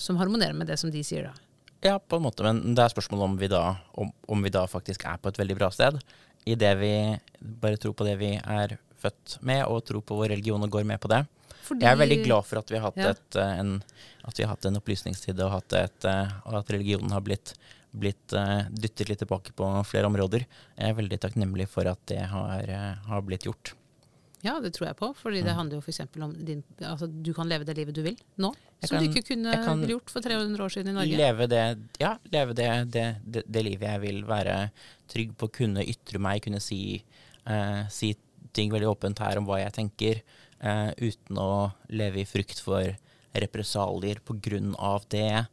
[0.00, 1.42] som harmonerer med det som de sier, da.
[1.84, 3.62] Ja, på en måte, men det er spørsmålet om vi da,
[4.00, 5.98] om, om vi da faktisk er på et veldig bra sted.
[6.46, 6.92] I det vi
[7.40, 10.86] bare tror på det vi er født med, og tror på vår religion og går
[10.88, 11.24] med på det.
[11.66, 13.14] Fordi, jeg er veldig glad for at vi har hatt, ja.
[13.14, 13.72] et, eh, en,
[14.28, 17.56] at vi har hatt en opplysningstid, og, et, eh, at religionen har blitt,
[17.96, 20.44] blitt uh, dyttet litt tilbake på flere områder.
[20.76, 22.70] Jeg er veldig takknemlig for at det har,
[23.08, 23.72] har blitt gjort.
[24.46, 25.10] Ja, det tror jeg på.
[25.18, 25.58] fordi det mm.
[25.58, 26.00] handler jo f.eks.
[26.22, 28.52] om din, altså, du kan leve det livet du vil nå.
[28.80, 31.18] Jeg som kan, du ikke kunne gjort for 300 år siden i Norge.
[31.18, 31.64] Leve det,
[32.02, 34.22] ja, leve det, det, det, det livet jeg vil.
[34.28, 34.58] Være
[35.10, 37.00] trygg på å kunne ytre meg, kunne si,
[37.48, 38.12] eh, si
[38.56, 41.50] ting veldig åpent her om hva jeg tenker eh, uten å
[41.92, 42.94] leve i frykt for
[43.36, 45.46] represalier på grunn av det.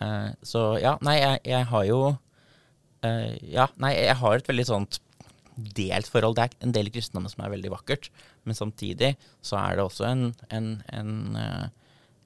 [0.00, 1.98] Eh, så ja, nei, jeg, jeg har jo
[3.06, 5.00] eh, Ja, nei, jeg har et veldig sånt
[5.56, 6.36] delt forhold.
[6.38, 8.10] Det er en del i kristendommen som er veldig vakkert,
[8.44, 10.24] men samtidig så er det også en,
[10.54, 11.66] en, en, eh,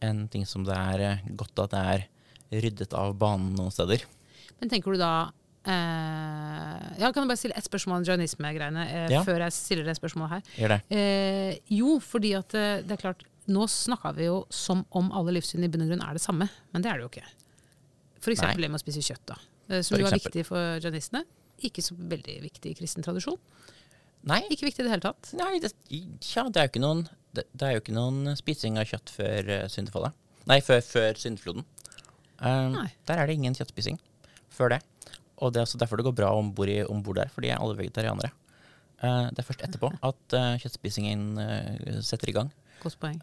[0.08, 2.06] en ting som det er eh, godt at det er
[2.64, 4.06] ryddet av banen noen steder.
[4.58, 5.12] Men tenker du da
[5.68, 9.18] Uh, ja, kan jeg bare stille ett spørsmål om jainisme-greiene uh, ja.
[9.26, 10.52] før jeg stiller det spørsmålet her?
[10.56, 10.78] Gjør det.
[10.94, 15.64] Uh, jo, fordi at det er klart Nå snakka vi jo som om alle livssyn
[15.64, 17.28] i bunn og grunn er det samme, men det er det jo ikke.
[18.20, 18.42] F.eks.
[18.44, 19.36] det med å spise kjøtt, da.
[19.80, 21.22] som jo er viktig for jainistene.
[21.66, 23.38] Ikke så veldig viktig kristen tradisjon.
[24.28, 24.42] Nei.
[24.50, 25.30] Ikke viktig i det hele tatt.
[25.38, 27.04] Nei, det, ja, det er jo ikke noen,
[27.36, 30.16] det, det jo ikke noen spising av kjøtt før uh, syndefallet.
[30.48, 31.66] Nei, før, før syndfloden.
[32.38, 32.76] Um,
[33.08, 33.98] der er det ingen kjøttspising
[34.54, 34.78] før det.
[35.38, 37.78] Og det er også derfor det går bra om bord der, for de er alle
[37.78, 38.30] vegetarianere.
[38.98, 42.50] Uh, det er først etterpå at uh, kjøttspisingen uh, setter i gang.
[42.82, 43.18] Godt poeng.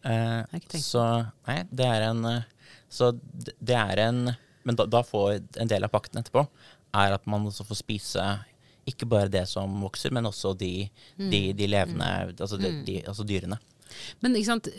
[0.83, 1.03] så
[1.47, 2.25] nei, det er en
[2.91, 4.33] Så det er en
[4.67, 6.43] Men da, da, får en del av pakten etterpå
[6.95, 8.25] er at man også får spise
[8.89, 10.87] ikke bare det som vokser, men også de,
[11.17, 11.29] mm.
[11.31, 12.33] de, de levende mm.
[12.37, 12.89] altså, de, mm.
[13.09, 13.59] altså, dyrene.
[14.21, 14.69] Men ikke sant,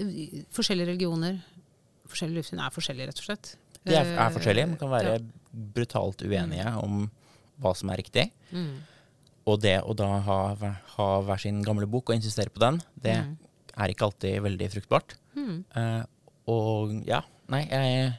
[0.54, 1.38] forskjellige religioner,
[2.10, 3.54] forskjellige livssyn er forskjellige, rett og slett?
[3.86, 4.68] De er, er forskjellige.
[4.72, 5.22] Man kan være ja.
[5.74, 7.06] brutalt uenige om
[7.62, 8.28] hva som er riktig.
[8.50, 8.84] Mm.
[9.46, 10.40] Og det å da ha,
[10.96, 13.32] ha, hver sin gamle bok og insistere på den, det mm.
[13.78, 15.16] er ikke alltid veldig fruktbart.
[15.38, 15.58] Mm.
[15.74, 16.02] Uh,
[16.50, 18.10] og ja, nei, jeg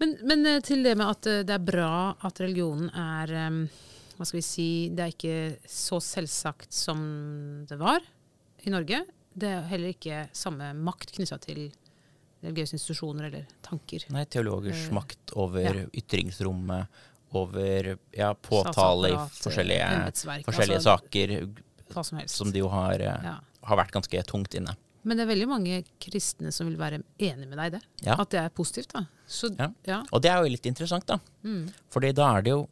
[0.00, 1.90] men, men, eh, til det med at eh, det er bra
[2.26, 3.64] at religionen er um,
[4.16, 7.00] Hva skal vi si Det er ikke så selvsagt som
[7.68, 8.04] det var
[8.64, 9.02] i Norge.
[9.36, 11.66] Det er heller ikke samme makt knytta til
[12.42, 14.06] religiøse institusjoner eller tanker.
[14.14, 15.84] Nei, teologers uh, makt over ja.
[16.00, 17.04] ytringsrommet,
[17.36, 19.86] over ja, påtale i forskjellige,
[20.46, 21.36] forskjellige altså, saker
[21.92, 23.36] som, som, de jo har, ja.
[23.68, 24.74] har, vært ganske tungt inne.
[25.06, 27.82] Men det er veldig mange kristne som vil være enig med deg i det.
[28.08, 28.16] Ja.
[28.18, 28.90] At det er positivt.
[28.94, 29.04] da.
[29.26, 29.52] Så,
[30.10, 31.20] Og det er jo litt interessant, da.
[31.46, 31.68] Mm.
[31.94, 32.64] Fordi da er,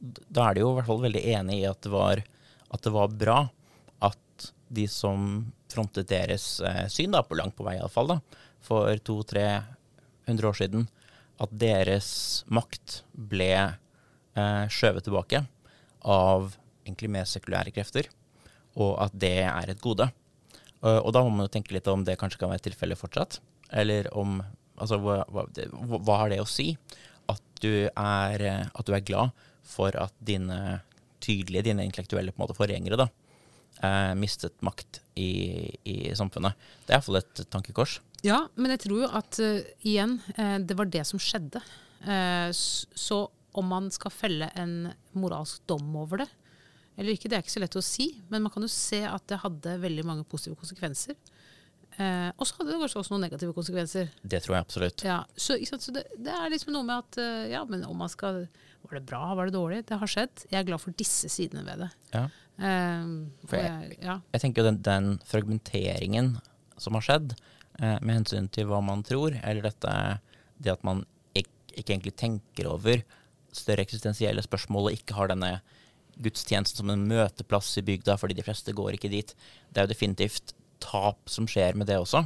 [0.00, 2.22] da er de jo i hvert fall veldig enig i at det var,
[2.72, 3.38] at det var bra
[4.08, 5.28] at de som
[5.72, 8.16] frontet deres eh, syn, da, på langt på vei iallfall,
[8.62, 10.88] for 200-300 år siden,
[11.42, 12.08] at deres
[12.52, 15.44] makt ble eh, skjøvet tilbake
[16.08, 16.54] av
[16.86, 18.08] egentlig mer sekulære krefter,
[18.80, 20.08] og at det er et gode.
[20.82, 23.40] Uh, og da må man jo tenke litt om det kanskje kan være tilfellet fortsatt.
[23.72, 24.40] Eller om
[24.82, 26.72] Altså, hva, hva, hva, har det å si?
[27.30, 30.80] At du, er, at du er glad for at dine
[31.22, 33.06] tydelige, dine intellektuelle på en måte forgjengere, da,
[33.84, 36.58] eh, mistet makt i, i, samfunnet.
[36.82, 38.00] Det er iallfall et tankekors.
[38.26, 41.62] Ja, men jeg tror jo at uh, igjen, uh, det var det som skjedde.
[42.02, 43.24] Uh, så
[43.58, 46.30] om man skal felle en moralsk dom over det
[46.96, 48.08] eller ikke, det er ikke så lett å si.
[48.32, 51.16] Men man kan jo se at det hadde veldig mange positive konsekvenser.
[52.00, 54.12] Eh, og så hadde det kanskje også noen negative konsekvenser.
[54.22, 55.04] Det tror jeg absolutt.
[55.06, 58.12] Ja, så, så det, det, er liksom noe med at uh, ja, men om man
[58.12, 58.46] skal
[58.82, 59.82] Var det bra, var det dårlig?
[59.88, 60.46] Det har skjedd.
[60.50, 61.90] Jeg er glad for disse sidene ved det.
[62.14, 62.24] Ja.
[62.58, 63.04] Eh,
[63.52, 64.18] jeg, jeg, ja.
[64.34, 66.34] jeg, tenker den, den, fragmenteringen
[66.80, 67.36] som har skjedd,
[67.78, 69.94] eh, med hensyn til hva man tror, eller dette
[70.62, 71.04] det at man
[71.38, 73.04] ikke, ikke egentlig tenker over
[73.54, 75.56] større eksistensielle spørsmål og ikke har denne
[76.22, 79.34] gudstjenesten som en møteplass i bygda, fordi de fleste går ikke dit.
[79.70, 82.24] Det er jo definitivt tap som skjer med det også.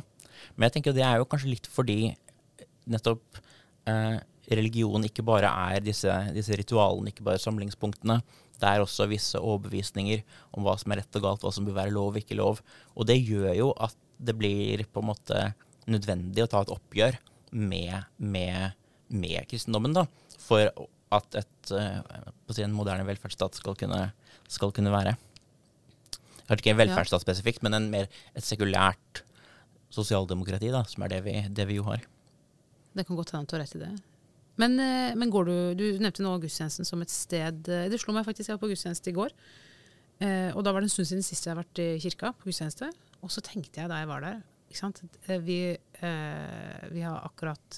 [0.54, 2.14] Men jeg tenker det er jo kanskje litt fordi
[2.90, 3.38] nettopp
[3.90, 4.18] eh,
[4.54, 8.20] religion ikke bare er disse, disse, ritualene, ikke bare samlingspunktene.
[8.56, 10.22] Det er også visse overbevisninger
[10.56, 12.62] om hva som er rett og galt, hva som bør være lov og ikke lov.
[12.94, 15.40] Og det gjør jo at det blir på en måte
[15.90, 17.18] nødvendig å ta et oppgjør
[17.56, 18.78] med, med,
[19.12, 20.06] med kristendommen, da.
[20.40, 20.70] For
[21.14, 24.00] at et, uh, en moderne velferdsstat skal kunne,
[24.50, 25.14] skal kunne være.
[26.46, 29.22] Kanskje ikke en velferdsstat spesifikt, men en mer, et sekulært
[29.94, 32.04] sosialdemokrati, da, som er det vi, det vi jo har.
[32.96, 33.92] Det kan godt hende du har rett i det.
[34.56, 38.14] Men, eh, men, går du Du nevnte nå gudstjenesten som et sted eh, Det slo
[38.16, 39.34] meg faktisk, jeg var på gudstjeneste i går.
[40.56, 42.88] og da var det en stund siden sist jeg har vært i kirka på gudstjeneste.
[43.20, 44.38] Og så tenkte jeg da jeg var der
[45.44, 47.76] vi, vi, har akkurat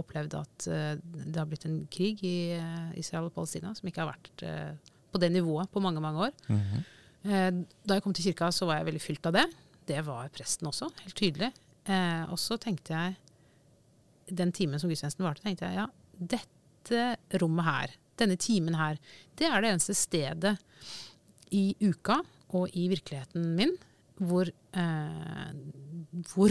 [0.00, 4.02] opplevd at uh, det har blitt en krig i uh, Israel og Palestina som ikke
[4.02, 6.32] har vært uh, på det nivået på mange mange år.
[6.48, 7.64] Mm -hmm.
[7.84, 9.46] da jeg kom til kirka, så var jeg veldig fylt av det.
[9.86, 11.52] Det var presten også, helt tydelig.
[12.30, 13.16] og så tenkte jeg,
[14.30, 18.96] den timen som gudstjenesten varte, tenkte jeg ja, dette rommet her, denne timen her,
[19.36, 20.56] det er det eneste stedet
[21.50, 23.76] i uka og i virkeligheten min
[24.16, 24.50] hvor,
[26.32, 26.50] hvor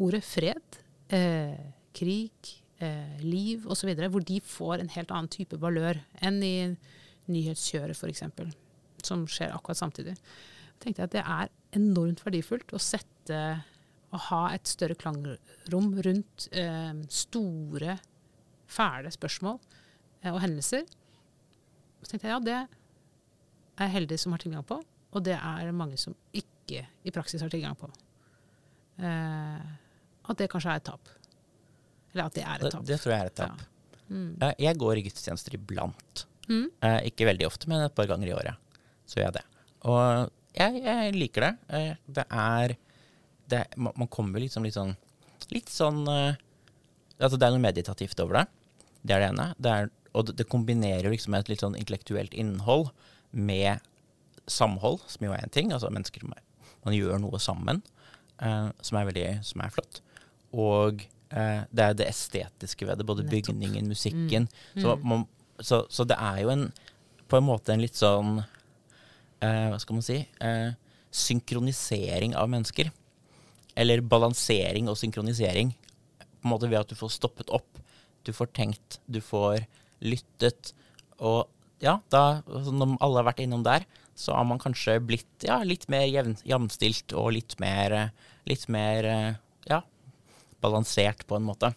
[0.00, 0.80] ordet fred
[1.12, 1.58] eh,
[1.96, 6.54] krig, eh, liv osv., hvor de får en helt annen type valør enn i
[7.30, 8.24] nyhetskjøret f.eks.,
[9.06, 10.16] som skjer akkurat samtidig.
[10.16, 13.40] Jeg tenkte at Det er enormt verdifullt å sette
[14.10, 17.98] å ha et større klangrom rundt eh, store,
[18.70, 19.58] fæle spørsmål
[20.22, 20.86] eh, og hendelser.
[22.00, 25.70] Så tenkte jeg ja, det er jeg heldig som har tilgang på, og det er
[25.76, 27.88] mange som ikke i praksis har tilgang på.
[29.00, 29.70] Eh,
[30.30, 31.14] at det kanskje er et tap.
[32.12, 32.82] Eller at det er et tap.
[32.82, 33.62] Det, det tror jeg er et tap.
[33.62, 33.70] Ja.
[34.10, 34.30] Mm.
[34.58, 36.24] Jeg går i gudstjenester iblant.
[36.50, 36.66] Mm.
[36.82, 38.78] Eh, ikke veldig ofte, men et par ganger i året.
[39.06, 39.44] Så gjør jeg det.
[39.90, 41.52] Og jeg, jeg liker det.
[41.76, 42.74] Eh, det er
[43.50, 44.92] det, Man kommer liksom litt sånn
[45.50, 46.38] Litt sånn eh,
[47.20, 48.44] Altså, det er noe meditativt over det.
[49.04, 49.46] Det er det ene.
[49.60, 52.88] Det er, og det, kombinerer liksom et litt sånn intellektuelt innhold
[53.36, 53.82] med
[54.48, 55.68] samhold, som jo er en ting.
[55.76, 57.82] Altså mennesker Man gjør noe sammen,
[58.40, 60.00] eh, som er veldig Som er flott.
[60.56, 63.06] Og det er det estetiske ved det.
[63.06, 63.54] Både Nettopp.
[63.54, 64.48] bygningen, musikken.
[64.74, 64.82] Mm.
[64.82, 65.08] Så, mm.
[65.08, 65.26] man,
[65.60, 66.64] så, så, det er jo en,
[67.30, 70.18] på en måte en litt sånn eh, Hva skal man si?
[70.42, 70.72] Eh,
[71.10, 72.90] synkronisering av mennesker.
[73.78, 75.74] Eller balansering og synkronisering.
[76.40, 77.78] På en måte Ved at du får stoppet opp,
[78.26, 79.64] du får tenkt, du får
[80.04, 80.74] lyttet.
[81.20, 81.46] Og
[81.80, 83.86] ja, da, altså, når alle har vært innom der,
[84.18, 88.10] så har man kanskje blitt ja, litt mer jevn, jevnstilt og litt mer,
[88.48, 89.06] litt mer
[89.68, 89.80] ja,
[90.62, 91.72] balansert på en måte.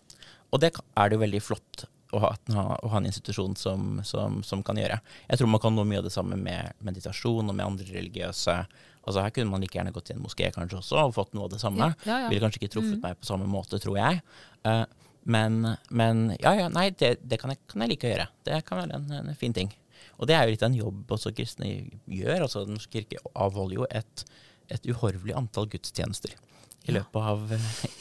[0.53, 4.41] Og det er det jo veldig flott å ha, å ha en institusjon som, som,
[4.45, 4.99] som, kan gjøre.
[5.27, 8.57] Jeg tror man kan nå mye av det samme med meditasjon og med andre religiøse
[9.03, 11.49] Altså Her kunne man like gjerne gått i en moské kanskje også og fått noe
[11.49, 11.89] av det samme.
[12.07, 12.27] Ja, ja.
[12.31, 13.01] Ville kanskje ikke truffet mm.
[13.03, 14.21] meg på samme måte, tror jeg.
[14.63, 14.85] Uh,
[15.27, 15.57] men,
[15.91, 18.29] men, ja, ja, nei, det, det kan, jeg, kan, jeg, like å gjøre.
[18.47, 19.73] Det kan være en, en, fin ting.
[20.15, 21.67] Og det er jo litt av en jobb også kristne
[22.07, 22.45] gjør.
[22.45, 24.23] altså Den norske kirke avholder jo et,
[24.71, 26.39] et uhorvelig antall gudstjenester
[26.83, 27.53] i løpet av,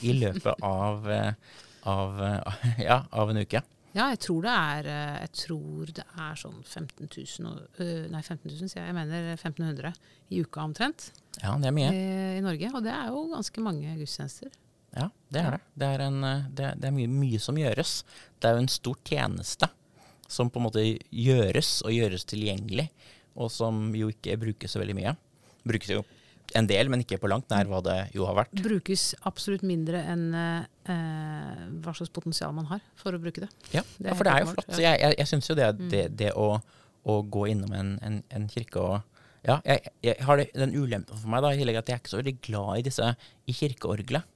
[0.02, 1.06] i løpet av,
[1.92, 2.24] av,
[2.88, 3.62] ja, av en uke.
[3.92, 8.22] Ja, jeg tror det er, eh, jeg tror det er sånn 15 000 øh, Nei,
[8.22, 8.88] 15 000, sier jeg.
[8.88, 9.92] Jeg mener 1500
[10.32, 11.10] i uka omtrent.
[11.42, 11.90] Ja, det er mye.
[11.92, 12.06] I,
[12.38, 12.70] I, Norge.
[12.72, 14.54] Og det er jo ganske mange gudstjenester.
[14.96, 15.60] Ja, det er det.
[15.82, 17.98] Det er, en, eh, det, det er mye, mye, som gjøres.
[18.40, 19.68] Det er jo en stor tjeneste
[20.32, 22.88] som på en måte gjøres, og gjøres tilgjengelig,
[23.36, 25.12] og som jo ikke brukes så veldig mye.
[25.68, 26.00] Brukes jo
[26.58, 28.54] en del, men ikke på langt nær hva det jo har vært.
[28.64, 33.50] Brukes absolutt mindre enn eh, hva slags potensial man har for å bruke det.
[33.74, 34.68] Ja, det ja for det er jo flott.
[34.70, 35.88] Så jeg, jeg, jeg syns jo det, mm.
[35.92, 39.00] det, det å, å, gå innom en, en, en kirke og
[39.42, 42.02] Ja, jeg, jeg, har det, den ulempen for meg da, i tillegg at jeg er
[42.04, 43.08] ikke så veldig glad i disse
[43.50, 44.28] i kirkeorgelet.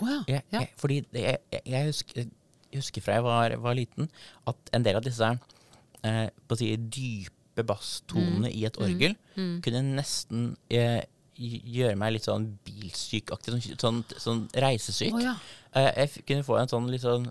[0.00, 0.40] Oh, ja.
[0.50, 0.62] ja.
[0.80, 2.30] fordi jeg, husker,
[2.72, 4.08] husker, fra jeg var, var, liten,
[4.50, 8.54] at en del av disse eh, på å si, dype basstonene mm.
[8.56, 9.36] i et orgel mm.
[9.36, 9.52] mm.
[9.66, 11.04] kunne nesten eh,
[11.36, 15.16] gjøre meg litt sånn bilsykaktig, sånn, sånn, sånn reisesyk.
[15.16, 15.34] Oh, ja.
[15.76, 17.30] uh, jeg kunne få en sånn litt sånn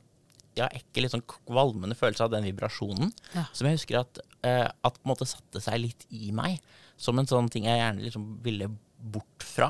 [0.57, 3.11] ja, ekkel, litt sånn kvalmende følelse av den vibrasjonen.
[3.33, 3.47] Ja.
[3.55, 6.61] Som jeg husker at, uh, at på en måte satte seg litt i meg.
[6.99, 8.69] Som en sånn ting jeg gjerne liksom ville
[9.03, 9.69] bort fra.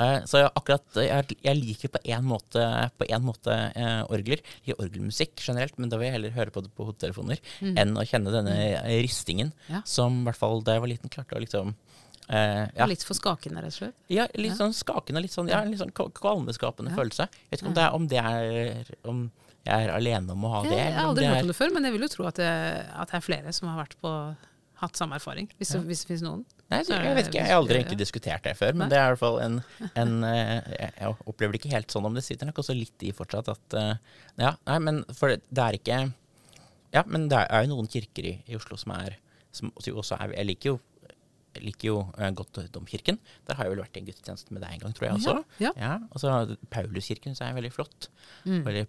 [0.00, 2.64] Uh, så jeg, akkurat jeg, jeg, liker på en måte,
[2.96, 4.40] på en måte uh, orgler.
[4.40, 7.74] Jeg liker orgelmusikk generelt, men da vil jeg heller høre på det på hodetelefoner mm.
[7.82, 8.88] enn å kjenne denne mm.
[9.02, 9.82] ristingen, ja.
[9.88, 11.74] som i hvert fall da jeg var liten, klarte å liksom
[12.30, 12.86] Eh, ja.
[12.86, 13.96] Litt for skakende, rett og slett?
[14.12, 15.22] Ja, litt sånn skakende.
[15.24, 17.26] Litt sånn, ja, litt sånn kvalmeskapende følelse.
[17.26, 19.24] Jeg vet ikke om det, er, om det er om
[19.66, 20.76] jeg er alene om å ha det.
[20.78, 22.52] Jeg har aldri hørt om det før, men jeg vil jo tro at det,
[23.02, 24.12] at det er flere som har på,
[24.80, 25.50] hatt samme erfaring.
[25.58, 25.80] Hvis, ja.
[25.80, 26.44] det, hvis det finnes noen.
[26.70, 28.90] Nei, jeg, jeg vet ikke, jeg har aldri egentlig diskutert det før, men Nei.
[28.92, 29.56] det er i hvert fall en,
[29.98, 33.10] en eh, Jeg opplever det ikke helt sånn om det sitter nok også litt i
[33.16, 35.98] fortsatt at eh, Ja, nei, men for det er ikke
[36.94, 39.18] Ja, men det er jo noen kirker i, i Oslo som er
[39.50, 40.99] som også er Jeg liker jo jeg
[41.58, 43.18] liker jo uh, godt Domkirken.
[43.48, 45.36] Der har jeg vel vært i en gudstjeneste med deg en gang, tror jeg også.
[45.62, 45.92] Ja, ja.
[46.10, 48.10] og så Pauluskirken så er veldig flott.
[48.44, 48.62] Mm.
[48.66, 48.86] Veldig,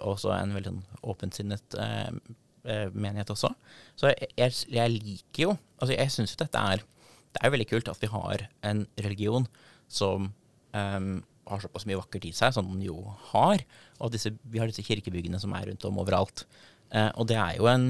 [0.00, 3.52] også en veldig sånn åpensinnet eh, menighet også.
[3.98, 7.54] Så jeg, jeg, jeg liker jo Altså, jeg syns jo dette er Det er jo
[7.54, 9.46] veldig kult at vi har en religion
[9.88, 10.26] som
[10.74, 11.12] um,
[11.48, 12.96] har såpass mye vakkert i seg, som den jo
[13.30, 13.62] har.
[14.04, 16.44] Og disse, vi har disse kirkebyggene som er rundt om overalt.
[16.92, 17.86] Uh, og det er jo en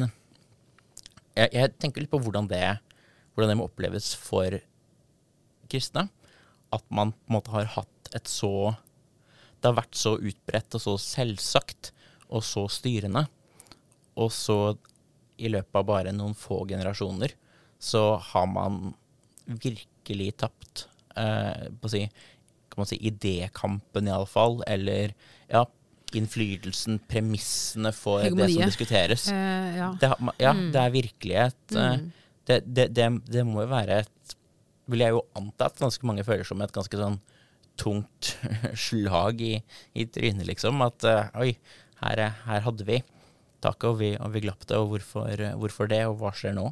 [1.38, 2.62] jeg, jeg tenker litt på hvordan det
[3.38, 4.58] hvordan det må oppleves for
[5.70, 6.08] kristne.
[6.74, 8.74] At man på en måte har hatt et så
[9.58, 11.90] Det har vært så utbredt og så selvsagt
[12.28, 13.24] og så styrende.
[14.18, 14.76] Og så,
[15.38, 17.34] i løpet av bare noen få generasjoner,
[17.78, 18.92] så har man
[19.46, 20.84] virkelig tapt
[21.18, 22.04] eh, på å si,
[22.70, 24.60] kan man si, idékampen, iallfall.
[24.70, 25.16] Eller
[25.50, 25.64] ja,
[26.14, 28.46] innflytelsen, premissene for Hegemoniet.
[28.46, 29.26] det som diskuteres.
[29.32, 29.90] Eh, ja.
[29.98, 30.64] Det, ja mm.
[30.74, 32.08] det, er virkelig et mm.
[32.48, 34.36] Eh, det, det, det, det, må jo være et
[34.88, 37.20] Vil jeg jo anta at ganske mange føler som et ganske sånn
[37.78, 38.32] tungt
[38.88, 39.52] slag i,
[39.94, 40.80] i trynet, liksom.
[40.82, 41.52] At uh, oi,
[42.00, 42.96] her, her, hadde vi
[43.62, 46.64] taket, og vi, og vi glapp det, og hvorfor, hvorfor, det, og hva skjer nå?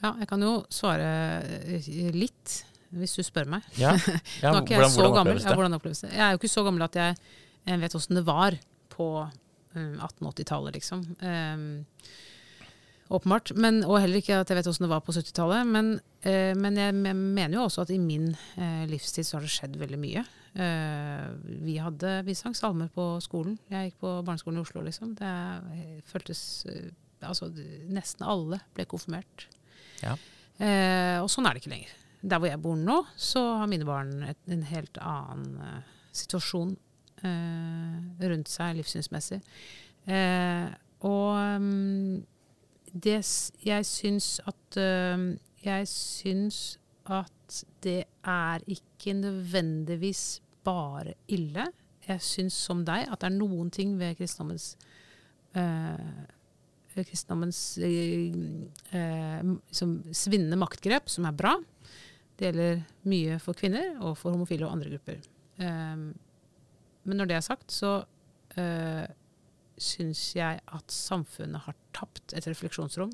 [0.00, 1.10] Ja, jeg kan jo svare
[1.60, 2.54] eh, litt,
[2.96, 3.68] hvis du spør meg.
[3.76, 3.92] Ja,
[4.44, 5.42] ja ikke jeg hvordan, gammel.
[5.42, 6.14] Ja, hvordan oppleves det?
[6.14, 7.20] Jeg er jo ikke så gammel at jeg,
[7.68, 8.56] jeg vet åssen det var
[8.94, 11.04] på um, 1880-tallet, liksom.
[11.20, 11.68] Um,
[13.10, 13.50] Åpenbart.
[13.58, 15.66] Men, og heller ikke at jeg vet åssen det var på 70-tallet.
[15.66, 15.88] Men,
[16.22, 19.78] eh, men jeg, mener jo også at i min eh, livstid så har det skjedd
[19.80, 20.22] veldig mye.
[20.54, 21.26] Eh,
[21.66, 23.56] vi hadde, vi sang salmer på skolen.
[23.70, 25.16] Jeg gikk på barneskolen i Oslo, liksom.
[25.18, 25.30] Det
[25.76, 26.90] eh, føltes eh,
[27.20, 27.50] Altså,
[27.92, 29.42] nesten alle ble konfirmert.
[30.00, 30.14] Ja.
[30.56, 31.90] Eh, og sånn er det ikke lenger.
[32.22, 35.82] Der hvor jeg bor nå, så har mine barn et, en helt annen
[36.16, 36.72] situasjon
[37.20, 39.42] rundt seg livssynsmessig.
[40.08, 41.28] og
[41.60, 42.24] um,
[42.92, 43.20] det,
[43.64, 46.78] jeg syns at øh, Jeg syns
[47.10, 51.66] at det er ikke nødvendigvis bare ille.
[52.08, 54.76] Jeg syns som deg at det er noen ting ved kristendommens
[55.56, 56.24] øh,
[56.94, 58.32] kristendommens øh,
[59.68, 61.54] liksom svinnende maktgrep som er bra.
[62.38, 65.20] Det gjelder mye for kvinner og for homofile og andre grupper.
[65.60, 66.14] Um,
[67.04, 67.98] men når det er sagt, så
[68.56, 69.04] uh,
[69.80, 73.12] syns jeg at samfunnet har tapt et refleksjonsrom.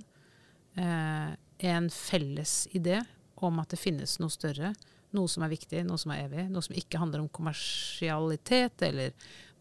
[0.76, 1.32] Eh,
[1.70, 3.00] en felles idé
[3.46, 4.72] om at det finnes noe større,
[5.16, 9.14] noe som er viktig, noe som er evig, noe som ikke handler om kommersialitet eller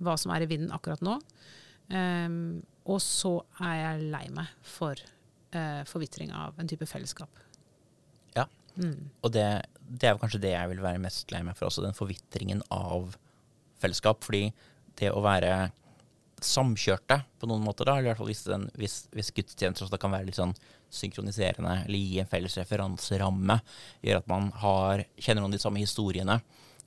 [0.04, 1.18] hva som er i vinden akkurat nå.
[1.88, 5.00] Um, og så er jeg lei meg for
[5.56, 7.42] uh, forvitring av en type fellesskap.
[8.36, 9.22] Ja, mm.
[9.22, 9.46] og det,
[9.86, 13.16] det, er kanskje det jeg vil være mest lei meg for også, den forvitringen av
[13.82, 14.26] fellesskap.
[14.26, 14.50] Fordi
[15.00, 15.70] det å være
[16.46, 20.00] samkjørte på noen måter, da, eller i hvert fall hvis, den, hvis, hvis gudstjenester også
[20.02, 20.54] kan være litt sånn
[20.96, 23.58] synkroniserende, eller gi en felles referanseramme,
[24.06, 26.40] gjør at man har, kjenner noen av de samme historiene,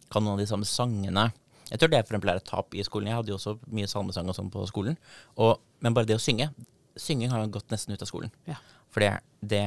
[0.09, 1.29] kan noen av de samme sangene.
[1.69, 3.11] Jeg tror det for eksempel er et tap i skolen.
[3.11, 4.97] Jeg hadde jo også mye salmesang og sånn på skolen.
[5.37, 6.51] Og, men bare det å synge
[6.99, 8.33] Synging har gått nesten ut av skolen.
[8.49, 8.57] Ja.
[8.91, 9.61] For det, det,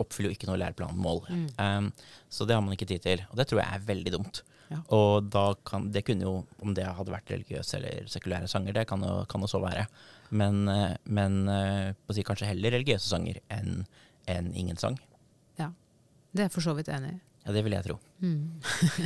[0.00, 1.18] oppfyller jo ikke noe læreplanmål.
[1.28, 1.42] Mm.
[1.60, 1.88] Um,
[2.32, 3.20] så det har man ikke tid til.
[3.28, 4.40] Og det tror jeg er veldig dumt.
[4.70, 4.78] Ja.
[4.94, 8.86] Og da kan, det kunne jo, om det hadde vært religiøse eller sekulære sanger, det
[8.90, 9.88] kan jo, kan jo så være.
[10.30, 13.82] Men, eh, men eh, si kanskje heller religiøse sanger enn
[14.30, 14.94] en ingen sang.
[15.58, 15.72] Ja,
[16.30, 17.20] det er jeg for så vidt enig i.
[17.46, 17.96] Ja, det vil jeg tro.
[18.22, 18.60] Mm.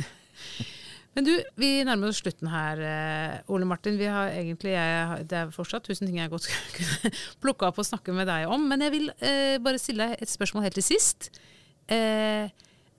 [1.15, 3.95] Men du, vi nærmer oss slutten her, eh, Ole Martin.
[3.95, 7.11] Vi har egentlig, jeg, det er fortsatt tusen ting jeg godt kunne
[7.43, 8.67] plukka opp og snakke med deg om.
[8.67, 11.29] Men jeg vil eh, bare stille deg et spørsmål helt til sist.
[11.87, 12.51] Eh,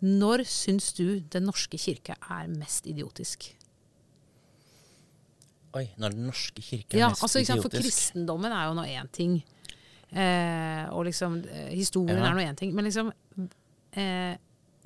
[0.05, 3.49] når syns du Den norske kirke er mest idiotisk?
[5.77, 7.69] Oi, når Den norske kirke er ja, mest altså, idiotisk?
[7.69, 9.39] For kristendommen er jo nå én ting.
[10.11, 12.29] Eh, og liksom eh, historien ja.
[12.31, 12.75] er nå én ting.
[12.77, 13.13] Men liksom
[13.97, 14.37] eh,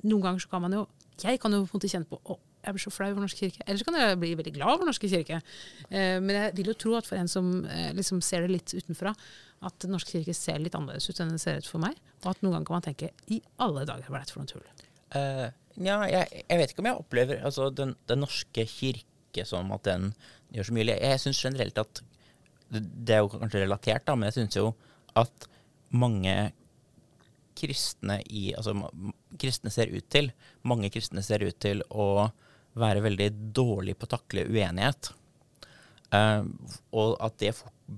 [0.01, 0.87] Noen ganger så kan man jo
[1.21, 3.39] Jeg kan jo på en måte kjenne på å, jeg blir så flau over Norsk
[3.43, 3.63] kirke.
[3.65, 5.41] Eller så kan jeg bli veldig glad over Norske kirke.
[5.89, 8.73] Eh, men jeg vil jo tro at for en som eh, liksom ser det litt
[8.73, 9.13] utenfra,
[9.65, 11.97] at Norsk kirke ser litt annerledes ut enn det ser ut for meg.
[12.23, 14.51] Og at noen ganger kan man tenke i alle dager, hva er dette for noe
[14.51, 14.89] tull?
[15.11, 15.49] Uh,
[15.81, 19.85] ja, jeg, jeg, vet ikke om jeg opplever altså, den, den, norske kirke som at
[19.87, 20.11] den
[20.55, 20.87] gjør så mye.
[20.91, 22.01] Jeg, jeg syns generelt at
[22.71, 24.71] Det er jo kanskje relatert, da, men jeg syns jo
[25.19, 25.47] at
[25.91, 26.35] mange
[27.59, 28.73] kristne i Altså
[29.39, 30.31] kristne ser ut til
[30.63, 32.29] Mange kristne ser ut til å
[32.79, 35.09] være veldig dårlig på å takle uenighet.
[36.15, 36.47] Uh,
[36.95, 37.49] og at det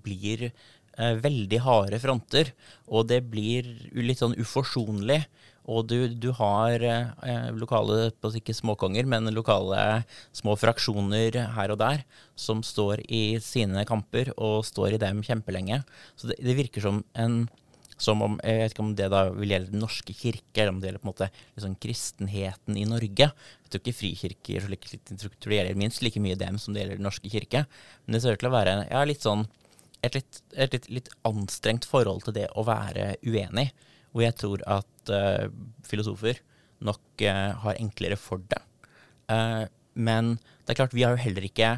[0.04, 2.50] blir uh, veldig harde fronter.
[2.90, 5.20] Og det blir litt sånn uforsonlig.
[5.64, 10.04] Og du, du har eh, lokale, ikke småkonger, men lokale
[10.36, 12.04] små fraksjoner her og der
[12.36, 15.84] som står i sine kamper og står i dem kjempelenge.
[16.20, 17.46] Så det, det virker som en
[18.04, 20.82] som om, Jeg vet ikke om det da vil gjelde Den norske kirke, eller om
[20.82, 23.30] det gjelder på en måte liksom kristenheten i Norge.
[23.30, 24.68] Jeg tror ikke frikirker
[25.54, 27.66] gjelder minst like mye dem som det gjelder Den norske kirke.
[28.06, 29.46] Men det ser ut til å være ja, litt sånn,
[30.04, 33.70] et, litt, et litt, litt, anstrengt forhold til det å være uenig.
[34.14, 35.50] Hvor jeg tror at uh,
[35.88, 36.42] filosofer
[36.84, 38.62] nok uh, har enklere for det.
[39.32, 41.76] Uh, men det er klart, vi har jo heller ikke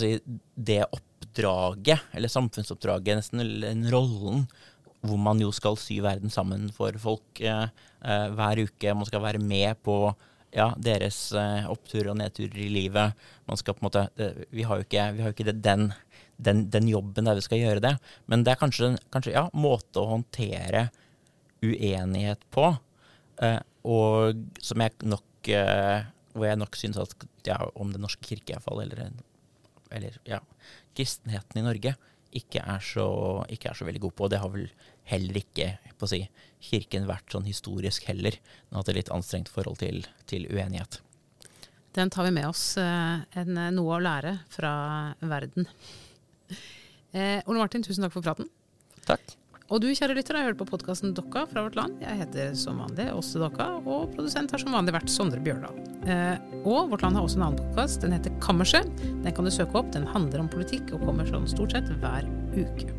[0.00, 0.14] si,
[0.54, 4.44] det oppdraget, eller samfunnsoppdraget, nesten, eller rollen,
[5.00, 8.92] hvor man jo skal sy verden sammen for folk hver uke.
[8.92, 9.94] Man skal være med på
[10.52, 11.30] ja, deres
[11.72, 13.16] oppturer og nedturer i livet.
[13.48, 14.04] Man skal på en måte,
[14.52, 15.88] vi har jo ikke, har jo ikke den,
[16.36, 17.94] den, den, jobben der vi skal gjøre det.
[18.30, 20.88] Men det er kanskje, kanskje ja, måte å håndtere
[21.64, 22.70] uenighet på,
[23.42, 27.14] eh, og som jeg nok eh, Hvor jeg nok syns at
[27.48, 29.08] ja, om Den norske kirke iallfall, eller,
[29.90, 30.38] eller ja,
[30.94, 31.94] kristenheten i Norge,
[32.30, 33.06] ikke er, så,
[33.50, 34.28] ikke er så veldig god på.
[34.30, 34.68] Det har vel
[35.10, 36.20] heller ikke på å si,
[36.60, 38.36] Kirken vært sånn historisk heller.
[38.36, 41.00] Den har hatt et litt anstrengt forhold til, til, uenighet.
[41.96, 42.76] Den tar vi med oss.
[42.78, 44.72] Eh, en, noe å lære fra
[45.18, 45.66] verden.
[47.10, 48.50] Eh, Ole Martin, tusen takk for praten.
[49.08, 49.39] Takk.
[49.70, 52.00] Og du kjære lytter har hørt på podkasten Dokka fra vårt land.
[52.02, 55.78] Jeg heter som vanlig Åse Dokka, og produsent har som vanlig vært Sondre Bjørdal.
[56.10, 58.00] Eh, og Vårt Land har også en annen podkast.
[58.02, 58.90] Den heter Kammerset.
[58.98, 59.92] Den kan du søke opp.
[59.94, 62.90] Den handler om politikk og kommer sånn stort sett hver uke.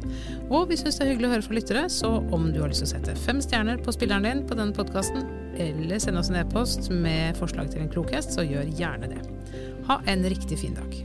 [0.47, 2.85] Og vi syns det er hyggelig å høre fra lyttere, så om du har lyst
[2.85, 5.27] til å sette fem stjerner på spilleren din på denne podkasten,
[5.59, 9.25] eller sende oss en e-post med forslag til en klokhest, så gjør gjerne det.
[9.91, 11.01] Ha en riktig fin dag.